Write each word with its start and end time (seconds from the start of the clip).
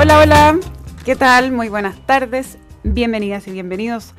Hola, 0.00 0.20
hola, 0.20 0.60
¿qué 1.04 1.16
tal? 1.16 1.50
Muy 1.50 1.68
buenas 1.68 2.06
tardes, 2.06 2.56
bienvenidas 2.84 3.48
y 3.48 3.50
bienvenidos 3.50 4.14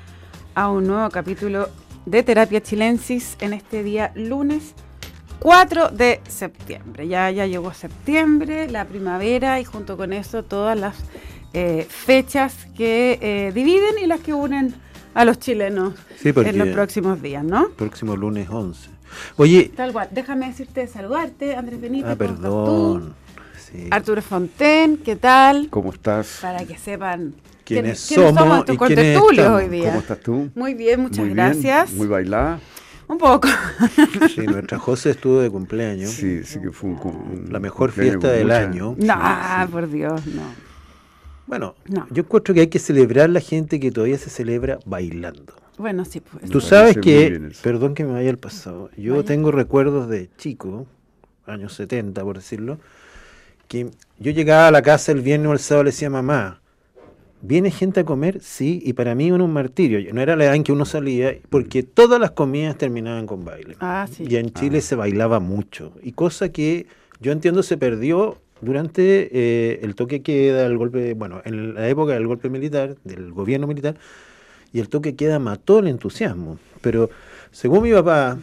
a 0.54 0.70
un 0.70 0.88
nuevo 0.88 1.10
capítulo 1.10 1.70
de 2.06 2.22
Terapia 2.22 2.62
Chilensis 2.62 3.38
en 3.40 3.54
este 3.54 3.82
día 3.82 4.12
lunes 4.14 4.74
4 5.40 5.88
de 5.92 6.20
septiembre. 6.28 7.08
Ya, 7.08 7.32
ya 7.32 7.46
llegó 7.46 7.74
septiembre, 7.74 8.70
la 8.70 8.84
primavera 8.84 9.62
y 9.62 9.64
junto 9.64 9.96
con 9.96 10.12
eso 10.12 10.44
todas 10.44 10.78
las 10.78 10.98
eh, 11.54 11.88
fechas 11.90 12.68
que 12.76 13.18
eh, 13.22 13.54
dividen 13.54 14.00
y 14.04 14.06
las 14.06 14.20
que 14.20 14.34
unen 14.34 14.76
a 15.14 15.24
los 15.24 15.40
chilenos 15.40 15.94
en 16.26 16.58
los 16.58 16.68
próximos 16.68 17.22
días, 17.22 17.46
¿no? 17.46 17.70
Próximo 17.70 18.18
lunes 18.18 18.50
11. 18.50 18.90
Oye. 19.38 19.72
Tal 19.78 19.94
cual, 19.94 20.10
déjame 20.12 20.48
decirte, 20.48 20.88
saludarte, 20.88 21.56
Andrés 21.56 21.80
Benítez. 21.80 22.12
Ah, 22.12 22.16
perdón. 22.18 23.16
Arturo 23.92 24.22
Fonten, 24.22 24.98
¿qué 24.98 25.16
tal? 25.16 25.70
¿Cómo 25.70 25.92
estás? 25.92 26.40
Para 26.42 26.66
que 26.66 26.78
sepan 26.78 27.34
quiénes, 27.64 28.00
somos, 28.00 28.36
somos 28.36 28.66
tus 28.66 28.82
hoy 28.82 29.70
día. 29.70 29.90
¿Cómo 29.90 30.00
estás 30.00 30.20
tú? 30.20 30.50
Muy 30.56 30.74
bien, 30.74 31.02
muchas 31.02 31.28
gracias. 31.30 31.94
muy 31.94 32.08
bailada. 32.08 32.60
Un 33.08 33.18
poco. 33.18 33.48
Sí, 34.36 34.42
nuestra 34.42 34.78
José 34.78 35.12
estuvo 35.12 35.40
de 35.40 35.50
cumpleaños. 35.50 36.12
Sí, 36.12 36.44
sí 36.44 36.62
que 36.62 36.72
fue 36.72 36.92
un, 36.92 37.48
La 37.50 37.60
mejor 37.60 37.92
fiesta 37.92 38.30
del 38.30 38.52
año. 38.52 38.96
No, 38.98 39.16
por 39.72 39.90
Dios, 39.90 40.26
no. 40.28 40.44
Bueno, 41.48 41.76
yo 42.12 42.22
encuentro 42.22 42.54
que 42.54 42.62
hay 42.62 42.68
que 42.68 42.78
celebrar 42.78 43.30
la 43.32 43.40
gente 43.40 43.80
que 43.80 43.92
todavía 43.92 44.20
se 44.20 44.30
celebra 44.30 44.78
bailando. 44.86 45.54
Bueno, 45.80 46.06
sí, 46.06 46.20
pues. 46.20 46.52
Tú 46.52 46.62
sabes 46.62 46.98
que, 46.98 47.52
perdón 47.64 47.96
que 47.96 48.04
me 48.04 48.14
vaya 48.14 48.30
al 48.30 48.38
pasado, 48.38 48.92
yo 48.96 49.24
tengo 49.24 49.52
recuerdos 49.52 50.08
de 50.10 50.30
chico, 50.38 50.86
años 51.48 51.74
70 51.74 52.22
por 52.24 52.36
decirlo, 52.36 52.78
que 53.70 53.92
yo 54.18 54.32
llegaba 54.32 54.68
a 54.68 54.72
la 54.72 54.82
casa 54.82 55.14
el 55.14 55.22
viernes 55.22 55.48
o 55.48 55.54
el 55.54 55.60
sábado 55.60 55.86
le 55.86 55.92
decía 55.92 56.10
mamá, 56.10 56.60
¿viene 57.42 57.72
gente 57.72 58.02
a 58.02 58.04
comer? 58.04 58.42
Sí, 58.42 58.82
y 58.84 58.94
para 58.94 59.16
mí 59.16 59.28
era 59.28 59.42
un 59.42 59.54
martirio. 59.54 60.14
No 60.14 60.22
era 60.22 60.36
la 60.36 60.46
edad 60.46 60.56
en 60.56 60.64
que 60.64 60.74
uno 60.74 60.86
salía, 60.86 61.38
porque 61.50 61.84
todas 61.84 62.20
las 62.20 62.32
comidas 62.32 62.78
terminaban 62.78 63.28
con 63.28 63.46
baile. 63.46 63.78
Ah, 63.80 64.08
sí. 64.12 64.26
Y 64.28 64.36
en 64.36 64.52
Chile 64.52 64.80
ah. 64.80 64.82
se 64.82 64.96
bailaba 64.96 65.40
mucho. 65.40 65.94
Y 66.04 66.12
cosa 66.14 66.50
que 66.50 66.88
yo 67.22 67.32
entiendo 67.32 67.64
se 67.64 67.78
perdió 67.78 68.40
durante 68.60 69.30
eh, 69.32 69.80
el 69.84 69.96
toque 69.96 70.22
queda, 70.22 70.66
el 70.66 70.78
golpe, 70.78 71.14
bueno, 71.14 71.42
en 71.46 71.76
la 71.76 71.88
época 71.88 72.14
del 72.14 72.28
golpe 72.28 72.50
militar, 72.50 72.98
del 73.04 73.32
gobierno 73.32 73.68
militar, 73.68 73.96
y 74.74 74.80
el 74.80 74.90
toque 74.90 75.16
queda 75.16 75.38
mató 75.38 75.80
el 75.80 75.88
entusiasmo. 75.88 76.58
Pero 76.82 77.12
según 77.52 77.84
mi 77.84 77.94
papá, 77.94 78.40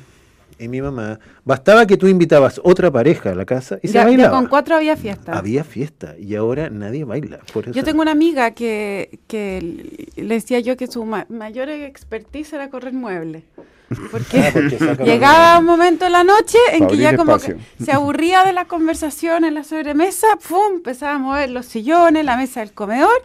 y 0.58 0.68
mi 0.68 0.80
mamá, 0.80 1.18
bastaba 1.44 1.86
que 1.86 1.96
tú 1.96 2.06
invitabas 2.08 2.60
otra 2.64 2.90
pareja 2.90 3.30
a 3.30 3.34
la 3.34 3.44
casa 3.44 3.78
y 3.82 3.88
se 3.88 3.98
bailaba. 3.98 4.36
con 4.36 4.46
cuatro 4.46 4.76
había 4.76 4.96
fiesta. 4.96 5.36
Había 5.36 5.64
fiesta 5.64 6.14
y 6.18 6.34
ahora 6.34 6.70
nadie 6.70 7.04
baila. 7.04 7.40
Yo 7.72 7.84
tengo 7.84 8.02
una 8.02 8.12
amiga 8.12 8.52
que, 8.52 9.18
que 9.26 10.10
le 10.16 10.34
decía 10.34 10.60
yo 10.60 10.76
que 10.76 10.86
su 10.86 11.04
mayor 11.04 11.68
expertise 11.68 12.52
era 12.54 12.70
correr 12.70 12.92
muebles. 12.92 13.44
Porque, 14.10 14.40
ah, 14.40 15.04
llegaba 15.04 15.60
un 15.60 15.64
momento 15.64 16.06
en 16.06 16.12
la 16.12 16.24
noche 16.24 16.58
en 16.72 16.88
que 16.88 16.96
ya 16.96 17.16
como 17.16 17.38
que 17.38 17.56
se 17.80 17.92
aburría 17.92 18.44
de 18.44 18.52
la 18.52 18.64
conversación 18.64 19.44
en 19.44 19.54
la 19.54 19.62
sobremesa, 19.62 20.26
¡pum! 20.48 20.76
empezaba 20.76 21.14
a 21.14 21.18
mover 21.18 21.50
los 21.50 21.66
sillones, 21.66 22.24
la 22.24 22.36
mesa 22.36 22.60
del 22.60 22.72
comedor 22.72 23.22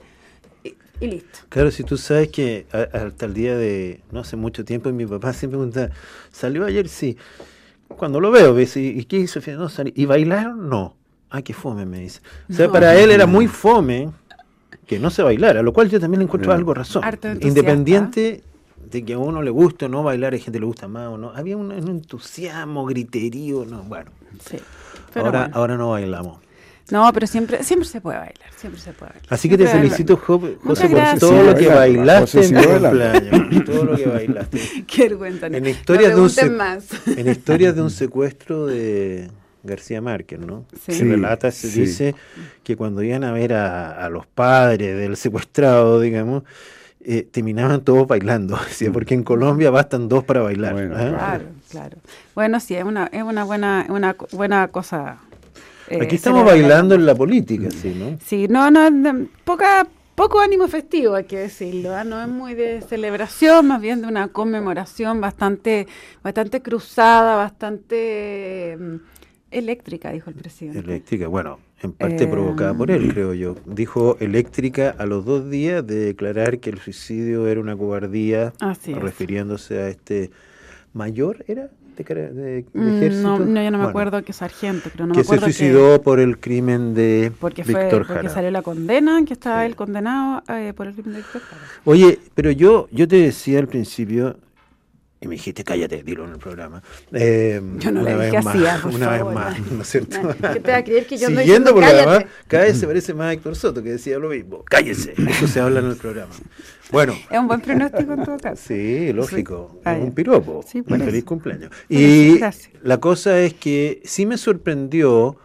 y 1.02 1.08
listo. 1.08 1.40
Claro, 1.50 1.72
si 1.72 1.84
tú 1.84 1.98
sabes 1.98 2.30
que 2.30 2.68
hasta 2.72 3.25
el 3.25 3.34
día 3.34 3.58
de 3.58 4.02
no 4.12 4.22
hace 4.22 4.36
mucho 4.38 4.64
tiempo 4.64 4.92
mi 4.92 5.06
papá 5.06 5.34
siempre 5.34 5.58
preguntaba, 5.58 5.90
¿salió 6.31 6.66
ayer? 6.66 6.88
Sí. 6.88 7.18
Cuando 7.88 8.22
lo 8.22 8.31
veo, 8.31 8.53
¿ves? 8.53 8.78
¿y 8.78 9.03
qué 9.06 9.18
hizo? 9.18 9.42
No, 9.58 9.68
¿Y 9.94 10.06
bailaron? 10.06 10.70
No. 10.70 10.96
Ah, 11.30 11.42
qué 11.42 11.53
fome, 11.53 11.86
me 11.86 12.00
dice. 12.00 12.22
O 12.50 12.53
sea, 12.53 12.70
para 12.70 12.96
él 12.96 13.12
era 13.12 13.25
muy 13.25 13.48
fome 13.48 14.12
que 14.86 15.00
no 15.00 15.09
se 15.09 15.24
bailara, 15.24 15.62
lo 15.62 15.72
cual 15.72 15.90
yo 15.90 16.00
también 16.00 16.20
le 16.20 16.25
encuentro 16.25 16.52
algo 16.52 16.74
razón. 16.74 17.04
Independiente 17.42 18.44
de 18.92 19.06
que 19.06 19.14
a 19.14 19.18
uno 19.18 19.42
le 19.42 19.50
guste 19.50 19.86
o 19.86 19.90
no 19.90 20.04
bailar, 20.04 20.34
hay 20.34 20.40
gente 20.40 20.58
que 20.58 20.62
le 20.62 20.66
gusta 20.66 20.88
más 20.90 21.08
o 21.08 21.18
no. 21.18 21.31
Había 21.31 21.56
un, 21.56 21.72
entusiasmo, 21.72 22.86
griterío, 22.86 23.66
no, 23.66 23.84
bueno. 23.84 24.12
Sí, 24.46 24.58
ahora, 25.16 25.50
ahora 25.54 25.78
no 25.78 25.92
bailamos. 25.92 26.40
No, 26.91 27.12
pero 27.13 27.25
siempre, 27.25 27.63
siempre 27.63 27.88
se 27.88 28.02
puede 28.02 28.18
bailar, 28.18 28.52
siempre 28.57 28.81
se 28.81 28.91
puede 28.91 29.13
bailar. 29.13 29.28
Así 29.29 29.47
que 29.47 29.57
te 29.57 29.66
felicito, 29.66 30.18
José, 30.18 30.57
por 30.90 31.19
todo 31.19 31.44
lo 31.44 31.56
que 31.56 31.68
bailaste 31.68 32.46
en 32.46 32.53
cumpleaños. 32.53 33.66
todo 33.66 33.85
lo 33.85 33.96
que 33.96 34.06
bailaste. 34.07 34.59
Qué 34.88 35.03
vergüenza. 35.03 35.47
En 35.47 35.66
historias, 35.66 36.16
de 36.16 36.50
un 36.50 36.57
más. 36.57 36.85
en 37.07 37.30
historias 37.30 37.75
de 37.75 37.81
un 37.81 37.90
secuestro 37.90 38.66
de 38.66 39.30
García 39.63 40.01
Márquez, 40.01 40.40
¿no? 40.40 40.66
Sí. 40.85 40.94
Se 40.94 41.06
relata, 41.06 41.50
se 41.51 41.69
dice 41.69 42.13
que 42.63 42.75
cuando 42.75 43.01
iban 43.03 43.24
a 43.24 43.31
ver 43.31 43.53
a, 43.53 44.09
los 44.09 44.28
padres 44.28 44.97
del 44.97 45.16
secuestrado, 45.16 46.01
digamos, 46.01 46.44
eh, 47.03 47.25
terminaban 47.31 47.81
todos 47.81 48.06
bailando, 48.06 48.59
¿sí? 48.69 48.90
porque 48.90 49.13
en 49.13 49.24
Colombia 49.24 49.72
bastan 49.72 50.09
dos 50.09 50.25
para 50.25 50.41
bailar. 50.41 50.75
¿ah? 50.94 51.09
Claro, 51.09 51.46
claro. 51.69 51.97
Bueno, 52.35 52.59
sí, 52.59 52.75
es 52.75 52.84
una, 52.84 53.07
es 53.07 53.24
una 53.24 53.46
buena, 53.46 53.85
una 53.90 54.16
buena 54.34 54.68
cosa 54.68 55.19
eh, 55.91 56.00
Aquí 56.02 56.16
estamos 56.16 56.46
bailando 56.46 56.96
en 56.96 57.06
la 57.06 57.16
política, 57.16 57.69
sí, 57.69 57.96
¿no? 57.97 58.18
Sí, 58.24 58.47
no, 58.47 58.72
no, 58.72 59.28
poca, 59.44 59.88
poco 60.16 60.40
ánimo 60.40 60.68
festivo, 60.68 61.16
hay 61.16 61.25
que 61.25 61.40
decirlo, 61.40 61.96
¿ah? 61.96 62.03
no 62.03 62.22
es 62.22 62.28
muy 62.28 62.53
de 62.53 62.81
celebración, 62.81 63.68
más 63.68 63.81
bien 63.81 64.01
de 64.01 64.07
una 64.07 64.30
conmemoración 64.30 65.19
bastante, 65.19 65.88
bastante 66.24 66.62
cruzada, 66.62 67.35
bastante 67.35 68.78
mm, 68.80 68.96
eléctrica, 69.51 70.12
dijo 70.12 70.30
el 70.30 70.35
presidente. 70.35 70.80
Eléctrica, 70.80 71.28
bueno, 71.28 71.59
en 71.81 71.94
parte 71.94 72.28
provocada 72.28 72.74
por 72.74 72.91
él, 72.91 73.12
creo 73.12 73.34
yo. 73.34 73.56
Dijo 73.66 74.16
eléctrica 74.19 74.96
a 74.97 75.06
los 75.06 75.25
dos 75.25 75.50
días 75.50 75.85
de 75.85 75.96
declarar 75.96 76.59
que 76.59 76.69
el 76.69 76.80
suicidio 76.80 77.47
era 77.47 77.59
una 77.59 77.75
cobardía, 77.75 78.53
refiriéndose 78.88 79.80
a 79.80 79.88
este 79.90 80.31
mayor, 80.94 81.44
¿era? 81.47 81.69
De, 81.96 82.66
mm, 82.74 82.96
ejército? 82.97 83.40
No, 83.40 83.63
yo 83.63 83.72
no 83.72 83.78
me 83.78 83.85
acuerdo 83.85 84.24
que 84.24 84.34
sargento, 84.34 84.90
pero 84.91 85.07
no 85.07 85.13
que 85.13 85.19
me 85.19 85.24
acuerdo 85.24 85.46
se 85.47 85.53
suicidó 85.53 86.02
por 86.02 86.19
el 86.19 86.40
crimen 86.40 86.94
de 86.94 87.31
porque 87.40 87.63
Víctor 87.63 88.06
fue, 88.06 88.16
Porque 88.16 88.29
salió 88.29 88.52
la 88.52 88.62
condena, 88.62 89.24
que 89.25 89.34
estaba 89.34 89.66
él 89.66 89.75
condenado 89.75 90.44
eh, 90.50 90.74
por 90.75 90.88
el 90.88 90.94
crimen 90.94 91.13
de 91.13 91.18
Víctor 91.19 91.41
Jara. 91.41 91.62
Oye, 91.85 92.19
pero 92.35 92.51
yo, 92.51 92.88
yo 92.91 93.07
te 93.07 93.18
decía 93.18 93.59
al 93.59 93.68
principio, 93.68 94.38
y 95.24 95.28
me 95.28 95.36
dijiste, 95.36 95.64
cállate, 95.64 96.02
dilo 96.02 96.26
en 96.26 96.32
el 96.32 96.40
programa. 96.40 96.82
Eh, 97.14 97.62
yo 97.78 97.92
no 97.92 98.02
le 98.02 98.26
dije 98.26 98.38
así, 98.38 98.58
Una 98.92 99.09
vez 99.12 99.24
más, 99.24 99.72
¿no 99.72 99.84
es 99.84 99.88
cierto? 99.88 100.18
¿Qué 100.54 100.59
te 100.59 100.72
va 100.72 100.78
a 100.78 100.84
creer 100.84 101.06
que 101.06 101.16
yo 101.16 101.30
no 101.30 101.40
Siguiendo 101.42 101.76
porque 101.76 101.90
además, 101.90 102.26
cada 102.48 102.64
vez 102.64 102.80
se 102.80 102.88
parece 102.88 103.14
más 103.14 103.28
a 103.28 103.34
Héctor 103.34 103.56
Soto, 103.56 103.84
que 103.84 103.92
decía 103.92 104.18
lo 104.18 104.30
mismo. 104.30 104.64
Cállese, 104.66 105.14
eso 105.30 105.48
se 105.48 105.60
habla 105.60 105.80
en 105.81 105.86
el 105.86 105.96
programa. 105.96 106.34
Bueno. 106.92 107.14
Es 107.30 107.38
un 107.38 107.48
buen 107.48 107.62
pronóstico 107.62 108.14
en 108.14 108.26
todo 108.26 108.38
caso. 108.38 108.64
Sí, 108.68 109.14
lógico. 109.14 109.80
Es 109.86 110.02
un 110.02 110.12
piropo. 110.12 110.66
Sí, 110.68 110.84
un 110.86 111.00
feliz 111.00 111.24
cumpleaños. 111.24 111.70
y 111.88 112.40
la 112.81 112.98
cosa 112.98 113.40
es 113.40 113.54
que 113.54 114.02
sí 114.04 114.26
me 114.26 114.40
sorprendió 114.40 115.38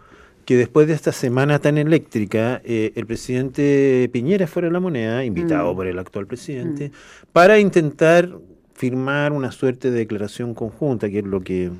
que 0.46 0.56
después 0.56 0.86
de 0.86 0.94
esta 0.94 1.12
semana 1.12 1.58
tan 1.58 1.76
eléctrica, 1.76 2.62
eh, 2.64 2.92
el 2.94 3.04
presidente 3.04 4.08
Piñera 4.10 4.46
fuera 4.46 4.70
la 4.70 4.80
moneda, 4.80 5.24
invitado 5.24 5.74
mm. 5.74 5.76
por 5.76 5.86
el 5.86 5.98
actual 5.98 6.26
presidente, 6.26 6.88
mm. 6.88 7.26
para 7.32 7.58
intentar 7.58 8.38
firmar 8.76 9.32
una 9.32 9.52
suerte 9.52 9.90
de 9.90 9.98
declaración 9.98 10.54
conjunta, 10.54 11.08
que 11.08 11.20
es 11.20 11.24
lo 11.24 11.40
que 11.40 11.70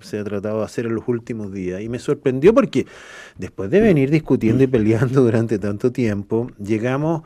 se 0.00 0.18
ha 0.18 0.24
tratado 0.24 0.60
de 0.60 0.64
hacer 0.64 0.86
en 0.86 0.94
los 0.94 1.06
últimos 1.06 1.52
días. 1.52 1.82
Y 1.82 1.88
me 1.88 1.98
sorprendió 1.98 2.54
porque 2.54 2.86
después 3.36 3.70
de 3.70 3.80
venir 3.80 4.10
discutiendo 4.10 4.64
y 4.64 4.66
peleando 4.66 5.22
durante 5.22 5.58
tanto 5.58 5.92
tiempo, 5.92 6.50
llegamos 6.58 7.22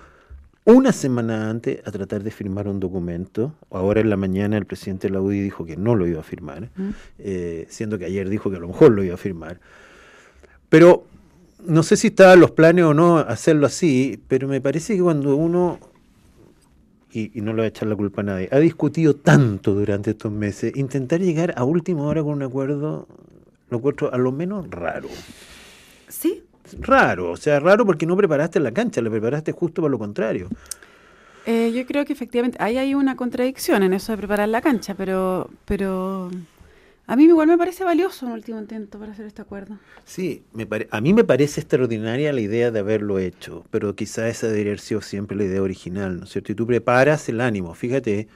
una 0.65 0.93
semana 0.93 1.49
antes 1.49 1.81
a 1.87 1.93
tratar 1.93 2.25
de 2.25 2.31
firmar 2.33 2.67
un 2.67 2.81
documento. 2.81 3.55
Ahora 3.71 4.01
en 4.01 4.11
la 4.11 4.17
mañana 4.17 4.57
el 4.57 4.67
presidente 4.67 5.07
de 5.07 5.15
la 5.15 5.21
UDI 5.21 5.41
dijo 5.41 5.65
que 5.65 5.77
no 5.77 5.95
lo 5.95 6.07
iba 6.07 6.21
a 6.21 6.25
firmar, 6.25 6.71
eh, 7.19 7.67
siendo 7.69 7.99
que 7.99 8.07
ayer 8.07 8.29
dijo 8.29 8.51
que 8.51 8.57
a 8.57 8.61
lo 8.61 8.69
mejor 8.69 8.91
lo 8.93 9.05
iba 9.05 9.15
a 9.15 9.19
firmar. 9.19 9.61
Pero 10.69 11.05
no 11.65 11.83
sé 11.83 11.97
si 11.97 12.09
estaban 12.09 12.41
los 12.41 12.51
planes 12.51 12.85
o 12.85 12.95
no 12.95 13.19
hacerlo 13.19 13.67
así, 13.67 14.21
pero 14.29 14.49
me 14.49 14.61
parece 14.61 14.97
que 14.97 15.03
cuando 15.03 15.37
uno 15.37 15.79
y, 17.13 17.31
no 17.41 17.53
le 17.53 17.57
voy 17.57 17.65
a 17.65 17.69
echar 17.69 17.89
la 17.89 17.97
culpa 17.97 18.21
a 18.23 18.25
nadie, 18.25 18.49
ha 18.51 18.59
discutido 18.59 19.17
tanto 19.17 19.75
durante 19.75 20.11
estos 20.11 20.33
meses, 20.33 20.77
intentar 20.77 21.21
llegar 21.21 21.55
a 21.57 21.65
última 21.65 22.03
hora 22.05 22.23
con 22.23 22.33
un 22.35 22.43
acuerdo, 22.43 23.09
lo 23.69 23.79
encuentro 23.79 24.13
a 24.13 24.19
lo 24.19 24.33
menos 24.33 24.69
raro. 24.71 25.09
Sí. 26.09 26.45
Raro, 26.81 27.33
o 27.33 27.37
sea, 27.37 27.59
raro 27.59 27.85
porque 27.85 28.07
no 28.07 28.17
preparaste 28.17 28.61
la 28.61 28.73
cancha, 28.73 29.01
la 29.01 29.11
preparaste 29.11 29.53
justo 29.53 29.83
para 29.83 29.91
lo 29.91 29.99
contrario. 29.99 30.49
Eh, 31.47 31.73
yo 31.75 31.85
creo 31.87 32.05
que 32.05 32.13
efectivamente 32.13 32.59
ahí 32.61 32.79
hay 32.79 32.95
una 32.95 33.17
contradicción 33.17 33.83
en 33.83 33.93
eso 33.93 34.13
de 34.13 34.19
preparar 34.19 34.49
la 34.49 34.61
cancha, 34.61 34.95
pero, 34.95 35.51
pero 35.65 36.31
a 37.11 37.17
mí 37.17 37.25
igual 37.25 37.49
me 37.49 37.59
parece 37.59 37.83
valioso 37.83 38.25
un 38.25 38.31
último 38.31 38.61
intento 38.61 39.01
para 39.01 39.11
hacer 39.11 39.27
este 39.27 39.43
acuerdo. 39.43 39.77
Sí, 40.05 40.45
me 40.53 40.69
a 40.93 41.01
mí 41.01 41.13
me 41.13 41.25
parece 41.25 41.61
extraordinaria 41.61 42.33
la 42.33 42.41
idea 42.41 42.71
de 42.71 42.79
haberlo 42.79 43.19
hecho, 43.19 43.65
pero 43.73 43.97
quizá 43.97 44.29
esa 44.29 44.47
debería 44.47 44.71
haber 44.71 44.79
sido 44.79 45.01
siempre 45.03 45.37
la 45.37 45.43
idea 45.43 45.61
original, 45.61 46.19
¿no 46.19 46.25
es 46.25 46.31
cierto? 46.31 46.53
Y 46.53 46.55
tú 46.55 46.69
preparas 46.69 47.29
el 47.29 47.41
ánimo, 47.41 47.75
fíjate 47.75 48.29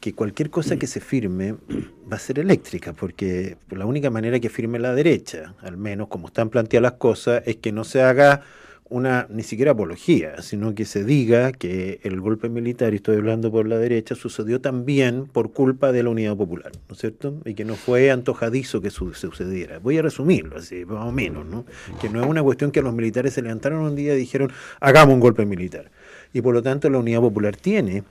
que 0.00 0.14
cualquier 0.14 0.48
cosa 0.48 0.78
que 0.78 0.86
se 0.86 1.00
firme 1.00 1.56
va 2.10 2.16
a 2.16 2.18
ser 2.18 2.38
eléctrica, 2.38 2.94
porque 2.94 3.58
la 3.68 3.84
única 3.84 4.08
manera 4.08 4.40
que 4.40 4.48
firme 4.48 4.78
la 4.78 4.94
derecha, 4.94 5.54
al 5.60 5.76
menos 5.76 6.08
como 6.08 6.28
están 6.28 6.48
planteadas 6.48 6.92
las 6.92 6.98
cosas, 6.98 7.42
es 7.44 7.56
que 7.56 7.72
no 7.72 7.84
se 7.84 8.00
haga 8.00 8.40
una 8.88 9.26
ni 9.30 9.42
siquiera 9.42 9.72
apología, 9.72 10.42
sino 10.42 10.74
que 10.74 10.84
se 10.84 11.04
diga 11.04 11.52
que 11.52 12.00
el 12.02 12.20
golpe 12.20 12.48
militar, 12.48 12.92
y 12.92 12.96
estoy 12.96 13.16
hablando 13.16 13.50
por 13.50 13.66
la 13.66 13.78
derecha, 13.78 14.14
sucedió 14.14 14.60
también 14.60 15.26
por 15.26 15.52
culpa 15.52 15.92
de 15.92 16.02
la 16.02 16.10
Unidad 16.10 16.36
Popular, 16.36 16.72
¿no 16.88 16.94
es 16.94 17.00
cierto? 17.00 17.40
Y 17.44 17.54
que 17.54 17.64
no 17.64 17.74
fue 17.74 18.10
antojadizo 18.10 18.82
que 18.82 18.90
sucediera. 18.90 19.78
Voy 19.78 19.98
a 19.98 20.02
resumirlo 20.02 20.58
así, 20.58 20.84
más 20.84 21.06
o 21.06 21.12
menos, 21.12 21.46
¿no? 21.46 21.64
Que 22.00 22.08
no 22.08 22.20
es 22.20 22.26
una 22.26 22.42
cuestión 22.42 22.70
que 22.70 22.82
los 22.82 22.92
militares 22.92 23.32
se 23.32 23.42
levantaron 23.42 23.80
un 23.80 23.96
día 23.96 24.14
y 24.14 24.18
dijeron, 24.18 24.52
hagamos 24.80 25.14
un 25.14 25.20
golpe 25.20 25.46
militar. 25.46 25.90
Y 26.34 26.42
por 26.42 26.52
lo 26.52 26.62
tanto 26.62 26.90
la 26.90 26.98
Unidad 26.98 27.20
Popular 27.20 27.56
tiene 27.56 28.04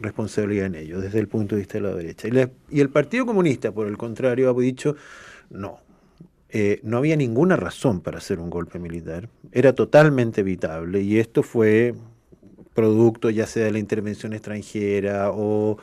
responsabilidad 0.00 0.66
en 0.66 0.74
ello, 0.76 1.00
desde 1.00 1.18
el 1.18 1.28
punto 1.28 1.54
de 1.54 1.60
vista 1.60 1.78
de 1.78 1.82
la 1.82 1.94
derecha. 1.94 2.28
Y, 2.28 2.76
y 2.76 2.80
el 2.80 2.88
Partido 2.88 3.26
Comunista, 3.26 3.72
por 3.72 3.86
el 3.86 3.98
contrario, 3.98 4.50
ha 4.50 4.60
dicho, 4.60 4.96
no, 5.50 5.80
eh, 6.56 6.78
no 6.84 6.98
había 6.98 7.16
ninguna 7.16 7.56
razón 7.56 8.00
para 8.00 8.18
hacer 8.18 8.38
un 8.38 8.48
golpe 8.48 8.78
militar, 8.78 9.28
era 9.50 9.72
totalmente 9.72 10.42
evitable 10.42 11.00
y 11.00 11.18
esto 11.18 11.42
fue 11.42 11.96
producto 12.74 13.28
ya 13.28 13.44
sea 13.48 13.64
de 13.64 13.72
la 13.72 13.80
intervención 13.80 14.34
extranjera 14.34 15.32
o 15.32 15.78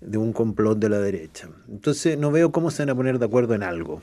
de 0.00 0.16
un 0.16 0.32
complot 0.32 0.78
de 0.78 0.88
la 0.88 1.00
derecha. 1.00 1.50
Entonces 1.68 2.16
no 2.16 2.30
veo 2.30 2.50
cómo 2.50 2.70
se 2.70 2.82
van 2.82 2.88
a 2.88 2.94
poner 2.94 3.18
de 3.18 3.26
acuerdo 3.26 3.52
en 3.52 3.62
algo. 3.62 4.00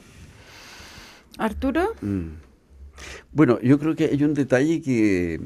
Arturo. 1.40 1.96
Mm. 2.02 2.34
Bueno, 3.32 3.60
yo 3.62 3.80
creo 3.80 3.96
que 3.96 4.06
hay 4.06 4.24
un 4.24 4.36
detalle 4.36 4.84
que, 4.84 5.40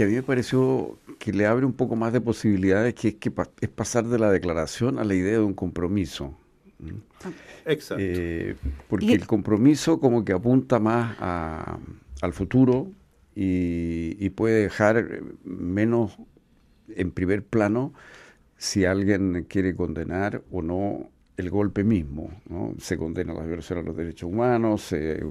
a 0.00 0.06
mí 0.06 0.12
me 0.14 0.22
pareció 0.22 0.96
que 1.18 1.34
le 1.34 1.44
abre 1.44 1.66
un 1.66 1.74
poco 1.74 1.96
más 1.96 2.14
de 2.14 2.22
posibilidades, 2.22 2.94
que 2.94 3.08
es, 3.08 3.14
que 3.16 3.30
es 3.60 3.68
pasar 3.68 4.06
de 4.06 4.18
la 4.18 4.30
declaración 4.30 4.98
a 4.98 5.04
la 5.04 5.12
idea 5.12 5.34
de 5.34 5.44
un 5.44 5.52
compromiso. 5.52 6.34
Exacto. 7.64 8.02
Eh, 8.04 8.56
porque 8.88 9.12
el 9.12 9.26
compromiso 9.26 10.00
como 10.00 10.24
que 10.24 10.32
apunta 10.32 10.78
más 10.78 11.16
al 12.20 12.32
futuro 12.32 12.90
y, 13.34 14.30
puede 14.30 14.62
dejar 14.62 15.22
menos 15.44 16.18
en 16.88 17.10
primer 17.10 17.44
plano 17.44 17.92
si 18.56 18.84
alguien 18.84 19.46
quiere 19.48 19.74
condenar 19.74 20.42
o 20.50 20.62
no 20.62 21.10
el 21.36 21.50
golpe 21.50 21.84
mismo. 21.84 22.30
¿no? 22.48 22.74
Se 22.78 22.96
condena 22.96 23.34
la 23.34 23.42
violación 23.44 23.80
a 23.80 23.82
los 23.82 23.96
derechos 23.96 24.30
humanos, 24.30 24.82
se 24.82 25.24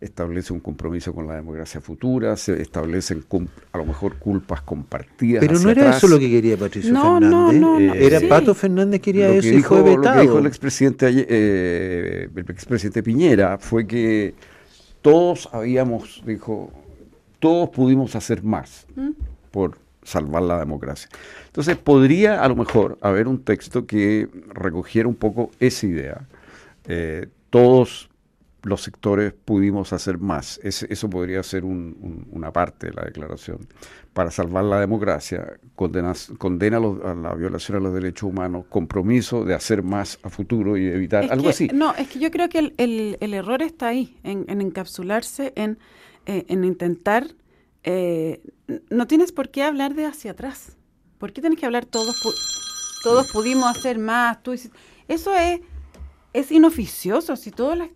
establece 0.00 0.52
un 0.52 0.60
compromiso 0.60 1.14
con 1.14 1.26
la 1.26 1.36
democracia 1.36 1.80
futura, 1.80 2.36
se 2.36 2.60
establecen 2.60 3.24
a 3.72 3.78
lo 3.78 3.86
mejor 3.86 4.18
culpas 4.18 4.60
compartidas. 4.60 5.40
Pero 5.40 5.58
no 5.58 5.70
era 5.70 5.96
eso 5.96 6.06
lo 6.08 6.18
que 6.18 6.30
quería 6.30 6.56
Patricio 6.56 6.92
Fernández. 6.92 7.30
No, 7.30 7.52
no, 7.52 7.80
eh, 7.80 8.06
era 8.06 8.20
Pato 8.28 8.54
Fernández 8.54 9.00
quería 9.00 9.28
eso 9.28 9.48
y 9.48 9.62
fue 9.62 9.82
vetado. 9.82 10.02
Lo 10.02 10.12
que 10.14 10.20
dijo 10.22 10.38
el 10.38 10.46
expresidente, 10.46 11.26
eh, 11.28 12.28
el 12.34 12.50
expresidente 12.50 13.02
Piñera 13.02 13.58
fue 13.58 13.86
que 13.86 14.34
todos 15.00 15.48
habíamos, 15.52 16.22
dijo, 16.26 16.70
todos 17.38 17.70
pudimos 17.70 18.16
hacer 18.16 18.42
más 18.42 18.86
¿Mm? 18.96 19.10
por 19.50 19.78
salvar 20.02 20.42
la 20.42 20.58
democracia. 20.58 21.08
Entonces 21.46 21.76
podría 21.76 22.42
a 22.42 22.48
lo 22.48 22.56
mejor 22.56 22.98
haber 23.00 23.28
un 23.28 23.42
texto 23.42 23.86
que 23.86 24.28
recogiera 24.52 25.08
un 25.08 25.14
poco 25.14 25.50
esa 25.58 25.86
idea. 25.86 26.26
Eh, 26.86 27.28
todos 27.50 28.08
los 28.66 28.82
sectores 28.82 29.32
pudimos 29.32 29.92
hacer 29.92 30.18
más. 30.18 30.58
eso 30.62 31.08
podría 31.08 31.42
ser 31.42 31.64
una 31.64 32.52
parte 32.52 32.88
de 32.88 32.94
la 32.94 33.04
declaración. 33.04 33.66
Para 34.12 34.30
salvar 34.30 34.64
la 34.64 34.80
democracia, 34.80 35.58
condena, 35.74 36.12
condena 36.38 36.78
a 36.78 37.14
la 37.14 37.34
violación 37.34 37.78
a 37.78 37.80
los 37.80 37.94
derechos 37.94 38.30
humanos, 38.30 38.64
compromiso 38.68 39.44
de 39.44 39.54
hacer 39.54 39.82
más 39.82 40.18
a 40.22 40.30
futuro 40.30 40.76
y 40.76 40.86
evitar 40.86 41.30
algo 41.30 41.48
así. 41.48 41.68
No, 41.72 41.94
es 41.94 42.08
que 42.08 42.18
yo 42.18 42.30
creo 42.30 42.48
que 42.48 42.72
el, 42.76 43.16
error 43.20 43.62
está 43.62 43.88
ahí, 43.88 44.18
en, 44.24 44.60
encapsularse, 44.60 45.52
en, 45.56 45.78
eh, 46.26 46.44
en 46.48 46.64
intentar... 46.64 47.28
Eh, 47.84 48.40
no 48.90 49.06
tienes 49.06 49.30
por 49.30 49.50
qué 49.50 49.62
hablar 49.62 49.94
de 49.94 50.06
hacia 50.06 50.32
atrás. 50.32 50.76
¿Por 51.18 51.32
qué 51.32 51.40
tienes 51.40 51.58
que 51.60 51.66
hablar 51.66 51.84
todos, 51.84 52.20
todos 53.04 53.30
pudimos 53.30 53.64
hacer 53.76 54.00
más? 54.00 54.42
Tú 54.42 54.54
eso 55.08 55.34
es, 55.34 55.60
es 56.32 56.50
inoficioso. 56.50 57.36
Si 57.36 57.52
todas 57.52 57.78
las 57.78 57.88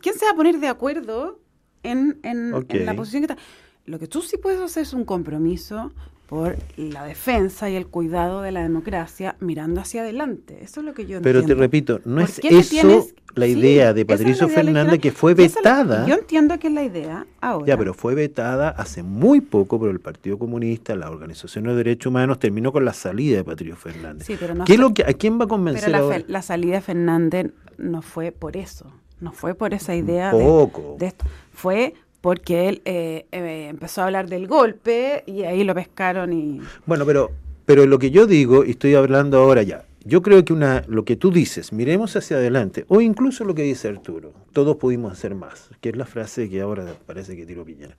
¿quién 0.00 0.14
se 0.14 0.24
va 0.24 0.32
a 0.32 0.36
poner 0.36 0.58
de 0.58 0.68
acuerdo 0.68 1.40
en, 1.82 2.18
en, 2.22 2.52
la 2.84 2.94
posición 2.94 3.26
que 3.26 3.32
está? 3.32 3.42
Lo 3.86 3.98
que 3.98 4.06
tú 4.06 4.22
sí 4.22 4.36
puedes 4.36 4.60
hacer 4.60 4.82
es 4.82 4.92
un 4.92 5.04
compromiso 5.04 5.92
por 6.26 6.56
la 6.76 7.04
defensa 7.04 7.68
y 7.68 7.74
el 7.74 7.88
cuidado 7.88 8.40
de 8.40 8.52
la 8.52 8.62
democracia 8.62 9.34
mirando 9.40 9.80
hacia 9.80 10.02
adelante. 10.02 10.58
Eso 10.62 10.78
es 10.80 10.86
lo 10.86 10.94
que 10.94 11.04
yo 11.04 11.20
Pero 11.20 11.44
te 11.44 11.54
repito, 11.54 12.00
no 12.04 12.20
es 12.20 12.38
eso 12.38 13.08
la 13.34 13.46
idea 13.46 13.92
de 13.92 14.04
Patricio 14.04 14.48
Fernández 14.48 15.00
que 15.00 15.10
fue 15.10 15.34
vetada. 15.34 16.06
yo 16.06 16.14
entiendo 16.14 16.56
que 16.58 16.68
es 16.68 16.72
la 16.72 16.84
idea 16.84 17.26
ahora. 17.40 17.66
Ya, 17.66 17.76
pero 17.76 17.94
fue 17.94 18.14
vetada 18.14 18.70
hace 18.70 19.02
muy 19.02 19.40
poco 19.40 19.78
por 19.78 19.90
el 19.90 19.98
Partido 19.98 20.38
Comunista, 20.38 20.94
la 20.94 21.10
Organización 21.10 21.64
de 21.64 21.74
Derechos 21.74 22.10
Humanos, 22.10 22.38
terminó 22.38 22.72
con 22.72 22.84
la 22.84 22.92
salida 22.92 23.38
de 23.38 23.44
Patricio 23.44 23.76
Fernández. 23.76 24.26
Sí, 24.26 24.36
pero 24.38 24.54
no 24.54 24.64
¿Qué 24.64 24.78
lo 24.78 24.94
que, 24.94 25.02
¿A 25.02 25.12
quién 25.14 25.40
va 25.40 25.46
a 25.46 25.48
convencer 25.48 25.90
pero 25.90 26.10
la, 26.10 26.24
la 26.26 26.42
salida 26.42 26.76
de 26.76 26.80
Fernández 26.80 27.50
no 27.76 28.02
fue 28.02 28.30
por 28.30 28.56
eso. 28.56 28.92
No 29.20 29.32
fue 29.32 29.54
por 29.54 29.74
esa 29.74 29.94
idea 29.94 30.32
de, 30.32 31.06
esto. 31.06 31.24
Fue 31.52 31.94
porque 32.20 32.68
él 32.68 32.82
eh, 32.84 33.26
eh, 33.32 33.68
empezó 33.70 34.02
a 34.02 34.06
hablar 34.06 34.28
del 34.28 34.46
golpe 34.46 35.24
y 35.26 35.42
ahí 35.42 35.64
lo 35.64 35.74
pescaron 35.74 36.32
y... 36.32 36.60
Bueno, 36.86 37.06
pero, 37.06 37.30
pero 37.66 37.86
lo 37.86 37.98
que 37.98 38.10
yo 38.10 38.26
digo, 38.26 38.64
y 38.64 38.70
estoy 38.70 38.94
hablando 38.94 39.38
ahora 39.38 39.62
ya, 39.62 39.84
yo 40.04 40.22
creo 40.22 40.44
que 40.44 40.52
una, 40.52 40.82
lo 40.86 41.04
que 41.04 41.16
tú 41.16 41.30
dices, 41.30 41.72
miremos 41.72 42.16
hacia 42.16 42.38
adelante, 42.38 42.84
o 42.88 43.00
incluso 43.00 43.44
lo 43.44 43.54
que 43.54 43.62
dice 43.62 43.88
Arturo, 43.88 44.32
todos 44.52 44.76
pudimos 44.76 45.12
hacer 45.12 45.34
más, 45.34 45.68
que 45.80 45.90
es 45.90 45.96
la 45.96 46.06
frase 46.06 46.48
que 46.48 46.60
ahora 46.60 46.86
parece 47.06 47.36
que 47.36 47.44
tiró 47.44 47.64
Piñera. 47.64 47.96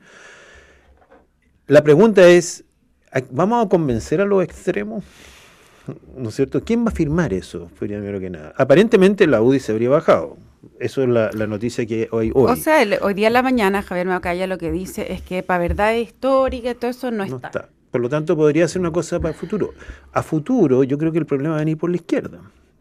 La 1.68 1.84
pregunta 1.84 2.28
es, 2.28 2.64
¿vamos 3.30 3.66
a 3.66 3.70
convencer 3.70 4.22
a 4.22 4.26
los 4.26 4.44
extremos? 4.44 5.04
¿No 6.16 6.30
es 6.30 6.36
cierto? 6.36 6.64
¿Quién 6.64 6.86
va 6.86 6.90
a 6.90 6.94
firmar 6.94 7.34
eso? 7.34 7.70
Primero 7.80 8.20
que 8.20 8.30
nada. 8.30 8.54
Aparentemente 8.58 9.26
la 9.26 9.42
UDI 9.42 9.60
se 9.60 9.72
habría 9.72 9.90
bajado 9.90 10.38
eso 10.80 11.04
es 11.04 11.10
la, 11.10 11.48
noticia 11.48 11.86
que 11.86 12.08
hoy, 12.12 12.32
hoy. 12.34 12.52
O 12.52 12.56
sea, 12.56 12.84
hoy 13.02 13.14
día 13.14 13.28
en 13.28 13.34
la 13.34 13.42
mañana 13.42 13.82
Javier 13.82 14.08
Macaya 14.08 14.48
lo 14.48 14.58
que 14.58 14.72
dice 14.72 15.12
es 15.14 15.22
que 15.22 15.44
para 15.44 15.60
verdad 15.60 15.94
histórica 15.96 16.74
todo 16.76 16.92
eso 16.92 17.12
no, 17.12 17.24
está. 17.24 17.70
Por 17.92 18.00
lo 18.00 18.08
tanto, 18.08 18.38
podría 18.38 18.68
ser 18.68 18.80
una 18.80 18.92
cosa 18.92 19.20
para 19.20 19.34
el 19.34 19.36
futuro. 19.36 19.74
A 20.14 20.24
futuro, 20.24 20.84
yo 20.84 20.98
creo 20.98 21.12
que 21.12 21.20
el 21.20 21.26
problema 21.26 21.56
va 21.56 21.58
a 21.58 21.60
venir 21.60 21.78
por 21.78 21.90
la 21.90 21.98
izquierda, 21.98 22.40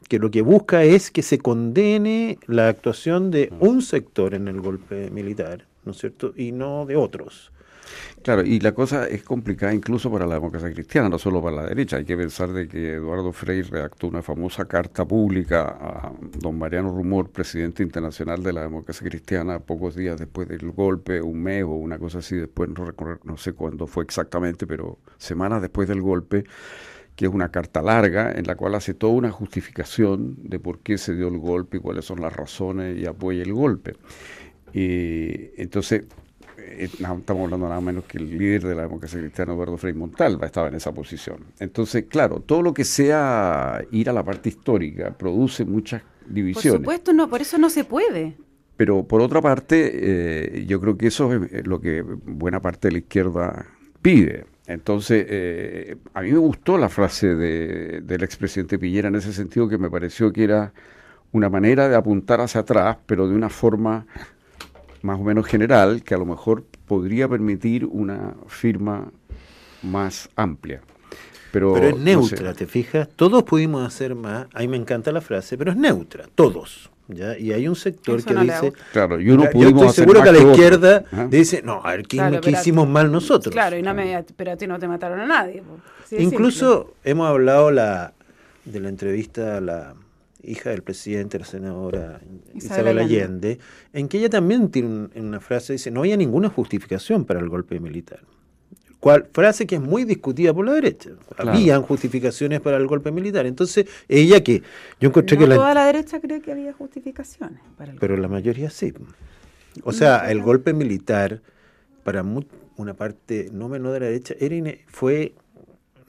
que 0.08 0.18
lo 0.18 0.30
que 0.30 0.40
busca 0.40 0.84
es 0.84 1.10
que 1.10 1.22
se 1.22 1.38
condene 1.38 2.38
la 2.46 2.68
actuación 2.68 3.30
de 3.30 3.52
un 3.58 3.82
sector 3.82 4.34
en 4.34 4.46
el 4.46 4.60
golpe 4.60 5.10
militar, 5.10 5.66
¿no 5.84 5.92
es 5.92 5.98
cierto? 5.98 6.32
Y 6.36 6.52
no 6.52 6.86
de 6.86 6.96
otros. 6.96 7.50
Claro, 8.22 8.42
y 8.44 8.60
la 8.60 8.72
cosa 8.72 9.08
es 9.08 9.22
complicada 9.22 9.72
incluso 9.72 10.10
para 10.10 10.26
la 10.26 10.34
democracia 10.34 10.70
cristiana, 10.72 11.08
no 11.08 11.18
solo 11.18 11.42
para 11.42 11.56
la 11.56 11.66
derecha. 11.66 11.96
Hay 11.96 12.04
que 12.04 12.16
pensar 12.16 12.50
de 12.52 12.68
que 12.68 12.94
Eduardo 12.94 13.32
Frei 13.32 13.62
redactó 13.62 14.08
una 14.08 14.22
famosa 14.22 14.66
carta 14.66 15.06
pública 15.06 15.76
a 15.80 16.12
don 16.38 16.58
Mariano 16.58 16.90
Rumor, 16.90 17.30
presidente 17.30 17.82
internacional 17.82 18.42
de 18.42 18.52
la 18.52 18.62
democracia 18.62 19.08
cristiana, 19.08 19.58
pocos 19.60 19.96
días 19.96 20.18
después 20.18 20.48
del 20.48 20.70
golpe, 20.72 21.22
un 21.22 21.42
mes 21.42 21.64
o 21.64 21.70
una 21.70 21.98
cosa 21.98 22.18
así, 22.18 22.36
después 22.36 22.68
no, 22.68 22.92
no 23.24 23.36
sé 23.36 23.54
cuándo 23.54 23.86
fue 23.86 24.04
exactamente, 24.04 24.66
pero 24.66 24.98
semanas 25.16 25.62
después 25.62 25.88
del 25.88 26.02
golpe, 26.02 26.44
que 27.16 27.26
es 27.26 27.32
una 27.32 27.50
carta 27.50 27.82
larga 27.82 28.32
en 28.32 28.46
la 28.46 28.54
cual 28.54 28.74
hace 28.74 28.94
toda 28.94 29.12
una 29.12 29.30
justificación 29.30 30.36
de 30.42 30.58
por 30.58 30.80
qué 30.80 30.98
se 30.98 31.14
dio 31.14 31.28
el 31.28 31.38
golpe 31.38 31.78
y 31.78 31.80
cuáles 31.80 32.04
son 32.04 32.20
las 32.20 32.34
razones 32.34 32.98
y 32.98 33.06
apoya 33.06 33.42
el 33.42 33.52
golpe. 33.52 33.94
Y 34.72 35.60
entonces 35.60 36.02
eh, 36.02 36.06
estamos 36.78 37.44
hablando 37.44 37.68
nada 37.68 37.80
menos 37.80 38.04
que 38.04 38.18
el 38.18 38.36
líder 38.36 38.62
de 38.62 38.74
la 38.74 38.82
democracia 38.82 39.20
cristiana, 39.20 39.52
Eduardo 39.52 39.76
Frei 39.76 39.92
Montalva, 39.92 40.46
estaba 40.46 40.68
en 40.68 40.74
esa 40.74 40.92
posición. 40.92 41.38
Entonces, 41.58 42.04
claro, 42.08 42.40
todo 42.40 42.62
lo 42.62 42.74
que 42.74 42.84
sea 42.84 43.82
ir 43.90 44.08
a 44.10 44.12
la 44.12 44.24
parte 44.24 44.48
histórica 44.48 45.10
produce 45.10 45.64
muchas 45.64 46.02
divisiones. 46.26 46.80
Por 46.80 46.80
supuesto, 46.80 47.12
no, 47.12 47.28
por 47.28 47.40
eso 47.40 47.58
no 47.58 47.70
se 47.70 47.84
puede. 47.84 48.36
Pero 48.76 49.04
por 49.04 49.20
otra 49.20 49.42
parte, 49.42 49.90
eh, 49.92 50.64
yo 50.66 50.80
creo 50.80 50.96
que 50.96 51.08
eso 51.08 51.32
es 51.34 51.66
lo 51.66 51.80
que 51.80 52.02
buena 52.02 52.60
parte 52.60 52.88
de 52.88 52.92
la 52.92 52.98
izquierda 52.98 53.66
pide. 54.00 54.46
Entonces, 54.66 55.26
eh, 55.28 55.96
a 56.14 56.22
mí 56.22 56.30
me 56.30 56.38
gustó 56.38 56.78
la 56.78 56.88
frase 56.88 57.34
de, 57.34 58.00
del 58.02 58.22
expresidente 58.22 58.78
Piñera 58.78 59.08
en 59.08 59.16
ese 59.16 59.32
sentido 59.32 59.68
que 59.68 59.78
me 59.78 59.90
pareció 59.90 60.32
que 60.32 60.44
era 60.44 60.72
una 61.32 61.48
manera 61.48 61.88
de 61.88 61.96
apuntar 61.96 62.40
hacia 62.40 62.62
atrás, 62.62 62.96
pero 63.06 63.28
de 63.28 63.34
una 63.34 63.48
forma 63.48 64.06
más 65.02 65.18
o 65.18 65.22
menos 65.22 65.46
general 65.46 66.02
que 66.02 66.14
a 66.14 66.18
lo 66.18 66.26
mejor 66.26 66.64
podría 66.86 67.28
permitir 67.28 67.84
una 67.86 68.34
firma 68.46 69.10
más 69.82 70.28
amplia. 70.36 70.80
Pero, 71.52 71.74
pero 71.74 71.88
es 71.88 71.96
neutra, 71.96 72.54
¿te 72.54 72.66
fijas? 72.66 73.08
Todos 73.16 73.42
pudimos 73.42 73.86
hacer 73.86 74.14
más, 74.14 74.46
a 74.54 74.60
mí 74.60 74.68
me 74.68 74.76
encanta 74.76 75.10
la 75.10 75.20
frase, 75.20 75.58
pero 75.58 75.72
es 75.72 75.76
neutra, 75.76 76.26
todos. 76.34 76.90
¿ya? 77.08 77.36
Y 77.36 77.52
hay 77.52 77.66
un 77.66 77.74
sector 77.74 78.22
que 78.22 78.34
dice... 78.34 78.72
Claro, 78.92 79.20
y 79.20 79.30
uno 79.30 79.50
yo 79.52 79.68
estoy 79.68 79.88
seguro 79.90 80.22
que 80.22 80.28
a 80.28 80.32
la 80.32 80.38
izquierda 80.38 81.04
dice, 81.28 81.62
no, 81.62 81.82
a 81.84 81.96
ver, 81.96 82.06
¿qué, 82.06 82.50
hicimos 82.50 82.88
mal 82.88 83.10
nosotros? 83.10 83.52
Claro, 83.52 83.76
y 83.76 83.82
no 83.82 83.94
me, 83.94 84.24
pero 84.36 84.52
a 84.52 84.56
ti 84.56 84.66
no 84.66 84.78
te 84.78 84.86
mataron 84.86 85.20
a 85.20 85.26
nadie. 85.26 85.62
Incluso 86.12 86.94
hemos 87.02 87.28
hablado 87.28 87.70
la, 87.72 88.12
de 88.64 88.80
la 88.80 88.88
entrevista 88.88 89.56
a 89.56 89.60
la 89.60 89.94
hija 90.42 90.70
del 90.70 90.82
presidente, 90.82 91.38
la 91.38 91.44
senadora 91.44 92.20
Isabel, 92.54 92.98
Allende, 92.98 93.58
en 93.92 94.08
que 94.08 94.18
ella 94.18 94.30
también 94.30 94.70
tiene 94.70 95.08
una 95.14 95.40
frase, 95.40 95.74
dice, 95.74 95.90
no 95.90 96.00
había 96.00 96.16
ninguna 96.16 96.48
justificación 96.48 97.24
para 97.24 97.40
el 97.40 97.48
golpe 97.48 97.80
militar. 97.80 98.20
Cual, 99.00 99.28
frase 99.32 99.66
que 99.66 99.76
es 99.76 99.80
muy 99.80 100.04
discutida 100.04 100.52
por 100.52 100.66
la 100.66 100.74
derecha. 100.74 101.10
Habían 101.38 101.80
justificaciones 101.80 102.60
para 102.60 102.76
el 102.76 102.86
golpe 102.86 103.10
militar. 103.10 103.46
Entonces, 103.46 103.86
ella 104.08 104.44
que 104.44 104.62
yo 105.00 105.08
encontré 105.08 105.38
que 105.38 105.46
la... 105.46 105.54
Toda 105.54 105.72
la 105.72 105.86
derecha 105.86 106.20
cree 106.20 106.42
que 106.42 106.52
había 106.52 106.74
justificaciones 106.74 107.60
para 107.78 107.92
el 107.92 107.98
Pero 107.98 108.18
la 108.18 108.28
mayoría 108.28 108.68
sí. 108.68 108.92
O 109.84 109.92
sea, 109.92 110.30
el 110.30 110.42
golpe 110.42 110.74
militar, 110.74 111.40
para 112.04 112.22
una 112.76 112.94
parte 112.94 113.48
no 113.52 113.70
menor 113.70 113.94
de 113.94 114.00
la 114.00 114.06
derecha, 114.06 114.34
era 114.38 114.56
fue 114.86 115.34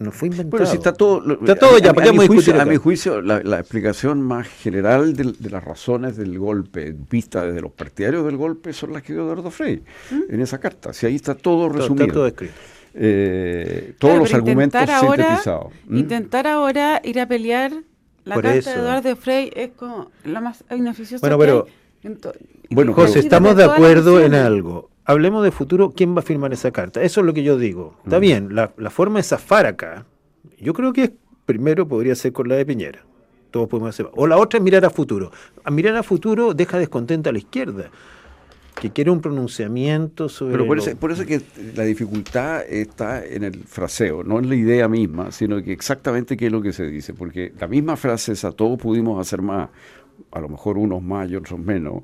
no 0.01 0.11
fue 0.11 0.27
inventado. 0.27 0.49
Bueno, 0.51 0.65
si 0.65 0.77
está 0.77 0.93
todo, 0.93 1.33
está 1.33 1.55
todo 1.55 1.77
ya, 1.77 1.91
a, 1.91 1.93
mi 2.13 2.27
juicio, 2.27 2.59
a 2.59 2.65
mi 2.65 2.77
juicio, 2.77 3.21
la, 3.21 3.59
explicación 3.59 4.21
más 4.21 4.47
general 4.47 5.15
de, 5.15 5.49
las 5.49 5.63
razones 5.63 6.17
del 6.17 6.37
golpe, 6.37 6.95
vista 7.09 7.45
desde 7.45 7.61
los 7.61 7.71
partidarios 7.71 8.25
del 8.25 8.37
golpe, 8.37 8.73
son 8.73 8.93
las 8.93 9.03
que 9.03 9.13
dio 9.13 9.23
Eduardo 9.23 9.51
Frey 9.51 9.83
¿Mm? 10.09 10.33
en 10.33 10.41
esa 10.41 10.59
carta. 10.59 10.93
Si 10.93 11.05
ahí 11.05 11.15
está 11.15 11.35
todo 11.35 11.69
resumido. 11.69 12.05
Está 12.05 12.13
todo 12.13 12.27
escrito. 12.27 12.53
Eh, 12.93 13.93
todos 13.97 14.17
los 14.19 14.33
argumentos 14.33 14.81
sintetizados. 14.81 15.71
¿Mm? 15.87 15.97
Intentar 15.97 16.47
ahora 16.47 17.01
ir 17.03 17.19
a 17.19 17.27
pelear 17.27 17.71
la 18.25 18.35
carta 18.41 18.73
de 18.73 18.79
Eduardo 18.79 19.15
Frey 19.15 19.51
es 19.55 19.71
como 19.71 20.11
la 20.25 20.41
más 20.41 20.63
inoficiosa 20.69 21.35
bueno, 21.35 21.39
pero, 21.39 21.67
bueno, 22.69 22.93
José, 22.93 23.19
estamos 23.19 23.55
de 23.55 23.63
acuerdo 23.63 24.19
en 24.19 24.33
algo 24.35 24.90
hablemos 25.11 25.43
de 25.43 25.51
futuro, 25.51 25.91
¿quién 25.91 26.15
va 26.15 26.19
a 26.19 26.23
firmar 26.23 26.53
esa 26.53 26.71
carta? 26.71 27.01
Eso 27.01 27.21
es 27.21 27.25
lo 27.25 27.33
que 27.33 27.43
yo 27.43 27.57
digo. 27.57 27.95
Está 28.03 28.17
mm. 28.17 28.21
bien, 28.21 28.55
la, 28.55 28.89
forma 28.89 29.19
de 29.19 29.23
zafar 29.23 29.65
acá, 29.65 30.05
yo 30.59 30.73
creo 30.73 30.93
que 30.93 31.13
primero 31.45 31.87
podría 31.87 32.15
ser 32.15 32.33
con 32.33 32.47
la 32.47 32.55
de 32.55 32.65
Piñera. 32.65 32.99
Todos 33.51 33.67
podemos 33.67 33.89
hacer. 33.89 34.09
O 34.15 34.27
la 34.27 34.37
otra 34.37 34.57
es 34.57 34.63
mirar 34.63 34.85
a 34.85 34.89
futuro. 34.89 35.31
A 35.63 35.71
mirar 35.71 35.95
a 35.97 36.03
futuro 36.03 36.53
deja 36.53 36.79
descontenta 36.79 37.29
a 37.29 37.33
la 37.33 37.39
izquierda, 37.39 37.89
que 38.79 38.91
quiere 38.91 39.11
un 39.11 39.19
pronunciamiento 39.19 40.29
sobre. 40.29 40.53
Pero 40.53 40.65
por, 40.65 40.79
eso, 40.79 40.95
por 40.95 41.11
eso 41.11 41.25
que 41.25 41.41
la 41.75 41.83
dificultad 41.83 42.63
está 42.63 43.25
en 43.25 43.43
el 43.43 43.63
fraseo, 43.65 44.23
no 44.23 44.39
en 44.39 44.47
la 44.47 44.55
idea 44.55 44.87
misma, 44.87 45.31
sino 45.33 45.61
que 45.61 45.73
exactamente 45.73 46.37
qué 46.37 46.45
es 46.45 46.51
lo 46.51 46.61
que 46.61 46.71
se 46.71 46.85
dice. 46.85 47.13
Porque 47.13 47.51
la 47.59 47.67
misma 47.67 47.97
frase 47.97 48.31
es 48.31 48.45
a 48.45 48.53
todos 48.53 48.79
pudimos 48.79 49.19
hacer 49.19 49.41
más, 49.41 49.69
a 50.31 50.39
lo 50.39 50.47
mejor 50.47 50.77
unos 50.77 51.03
más 51.03 51.29
y 51.29 51.35
otros 51.35 51.59
menos 51.59 52.03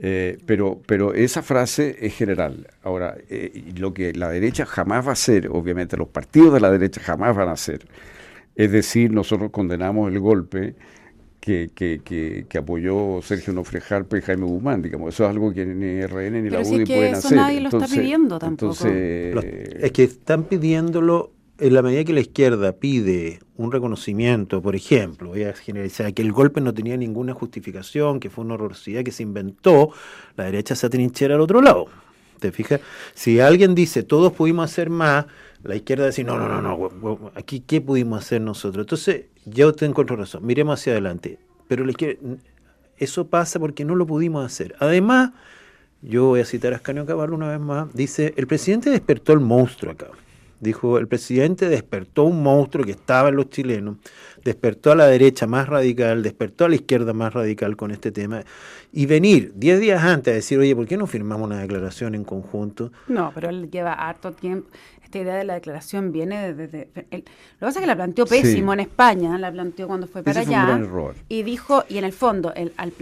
eh, 0.00 0.38
pero, 0.46 0.80
pero 0.86 1.12
esa 1.12 1.42
frase 1.42 1.96
es 2.00 2.14
general. 2.14 2.68
Ahora, 2.82 3.16
eh, 3.28 3.72
lo 3.76 3.92
que 3.92 4.12
la 4.12 4.28
derecha 4.30 4.64
jamás 4.64 5.04
va 5.04 5.10
a 5.10 5.12
hacer, 5.14 5.48
obviamente 5.48 5.96
los 5.96 6.08
partidos 6.08 6.54
de 6.54 6.60
la 6.60 6.70
derecha 6.70 7.00
jamás 7.00 7.34
van 7.36 7.48
a 7.48 7.52
hacer, 7.52 7.86
es 8.54 8.70
decir, 8.70 9.12
nosotros 9.12 9.50
condenamos 9.50 10.12
el 10.12 10.20
golpe 10.20 10.74
que, 11.40 11.70
que, 11.74 12.44
que, 12.48 12.58
apoyó 12.58 13.20
Sergio 13.22 13.52
Nofrejarpe 13.54 14.18
y 14.18 14.20
Jaime 14.20 14.44
Guzmán, 14.44 14.82
digamos, 14.82 15.14
eso 15.14 15.24
es 15.24 15.30
algo 15.30 15.52
que 15.52 15.64
ni 15.64 16.02
RN 16.02 16.42
ni 16.42 16.50
la 16.50 16.60
UDI 16.60 16.84
pueden 16.84 17.14
eso 17.14 17.34
nadie 17.34 17.60
lo 17.60 17.68
está 17.68 17.86
pidiendo 17.86 18.38
tampoco. 18.38 18.86
es 18.86 19.92
que 19.92 20.04
están 20.04 20.44
pidiéndolo 20.44 21.32
en 21.58 21.74
la 21.74 21.82
medida 21.82 22.04
que 22.04 22.12
la 22.12 22.20
izquierda 22.20 22.72
pide 22.72 23.40
un 23.56 23.72
reconocimiento, 23.72 24.62
por 24.62 24.76
ejemplo, 24.76 25.30
voy 25.30 25.42
a 25.42 25.52
generalizar, 25.52 26.14
que 26.14 26.22
el 26.22 26.32
golpe 26.32 26.60
no 26.60 26.72
tenía 26.72 26.96
ninguna 26.96 27.34
justificación, 27.34 28.20
que 28.20 28.30
fue 28.30 28.44
una 28.44 28.54
horrorosidad 28.54 29.02
que 29.02 29.10
se 29.10 29.24
inventó, 29.24 29.90
la 30.36 30.44
derecha 30.44 30.76
se 30.76 30.86
atrinchera 30.86 31.34
al 31.34 31.40
otro 31.40 31.60
lado. 31.60 31.86
¿Te 32.38 32.52
fijas? 32.52 32.80
Si 33.14 33.40
alguien 33.40 33.74
dice 33.74 34.04
todos 34.04 34.32
pudimos 34.32 34.70
hacer 34.70 34.90
más, 34.90 35.26
la 35.64 35.74
izquierda 35.74 36.06
dice 36.06 36.22
no, 36.22 36.38
no, 36.38 36.48
no, 36.48 36.62
no, 36.62 37.32
aquí 37.34 37.60
qué 37.60 37.80
pudimos 37.80 38.24
hacer 38.24 38.40
nosotros. 38.40 38.84
Entonces, 38.84 39.24
yo 39.44 39.72
te 39.72 39.86
encuentro 39.86 40.14
razón, 40.14 40.46
miremos 40.46 40.78
hacia 40.78 40.92
adelante. 40.92 41.40
Pero 41.66 41.84
la 41.84 41.92
eso 42.96 43.26
pasa 43.26 43.58
porque 43.58 43.84
no 43.84 43.96
lo 43.96 44.06
pudimos 44.06 44.46
hacer. 44.46 44.76
Además, 44.78 45.32
yo 46.02 46.26
voy 46.26 46.40
a 46.40 46.44
citar 46.44 46.72
a 46.72 46.76
Ascanio 46.76 47.04
Caballo 47.04 47.34
una 47.34 47.48
vez 47.48 47.60
más, 47.60 47.92
dice, 47.92 48.34
el 48.36 48.46
presidente 48.46 48.90
despertó 48.90 49.32
el 49.32 49.40
monstruo 49.40 49.92
acá. 49.92 50.08
Dijo, 50.60 50.98
el 50.98 51.06
presidente 51.06 51.68
despertó 51.68 52.24
un 52.24 52.42
monstruo 52.42 52.84
que 52.84 52.90
estaba 52.90 53.28
en 53.28 53.36
los 53.36 53.48
chilenos, 53.48 53.98
despertó 54.44 54.90
a 54.90 54.96
la 54.96 55.06
derecha 55.06 55.46
más 55.46 55.68
radical, 55.68 56.22
despertó 56.22 56.64
a 56.64 56.68
la 56.68 56.74
izquierda 56.74 57.12
más 57.12 57.32
radical 57.32 57.76
con 57.76 57.90
este 57.90 58.10
tema, 58.10 58.42
y 58.92 59.06
venir 59.06 59.52
diez 59.54 59.78
días 59.78 60.02
antes 60.02 60.32
a 60.32 60.34
decir, 60.34 60.58
oye, 60.58 60.74
¿por 60.74 60.86
qué 60.86 60.96
no 60.96 61.06
firmamos 61.06 61.46
una 61.46 61.60
declaración 61.60 62.14
en 62.14 62.24
conjunto? 62.24 62.90
No, 63.06 63.30
pero 63.34 63.50
él 63.50 63.70
lleva 63.70 63.92
harto 63.92 64.32
tiempo. 64.32 64.68
Esta 65.04 65.20
idea 65.20 65.36
de 65.36 65.44
la 65.44 65.54
declaración 65.54 66.12
viene 66.12 66.52
desde... 66.52 66.88
lo 66.94 67.02
que 67.02 67.24
pasa 67.60 67.78
es 67.78 67.80
que 67.80 67.86
la 67.86 67.96
planteó 67.96 68.26
pésimo 68.26 68.74
en 68.74 68.80
España, 68.80 69.38
la 69.38 69.50
planteó 69.50 69.86
cuando 69.86 70.06
fue 70.06 70.22
para 70.22 70.40
allá. 70.40 70.80
Y 71.30 71.44
dijo, 71.44 71.84
y 71.88 71.96
en 71.96 72.04
el 72.04 72.12
fondo, 72.12 72.52
al, 72.54 72.92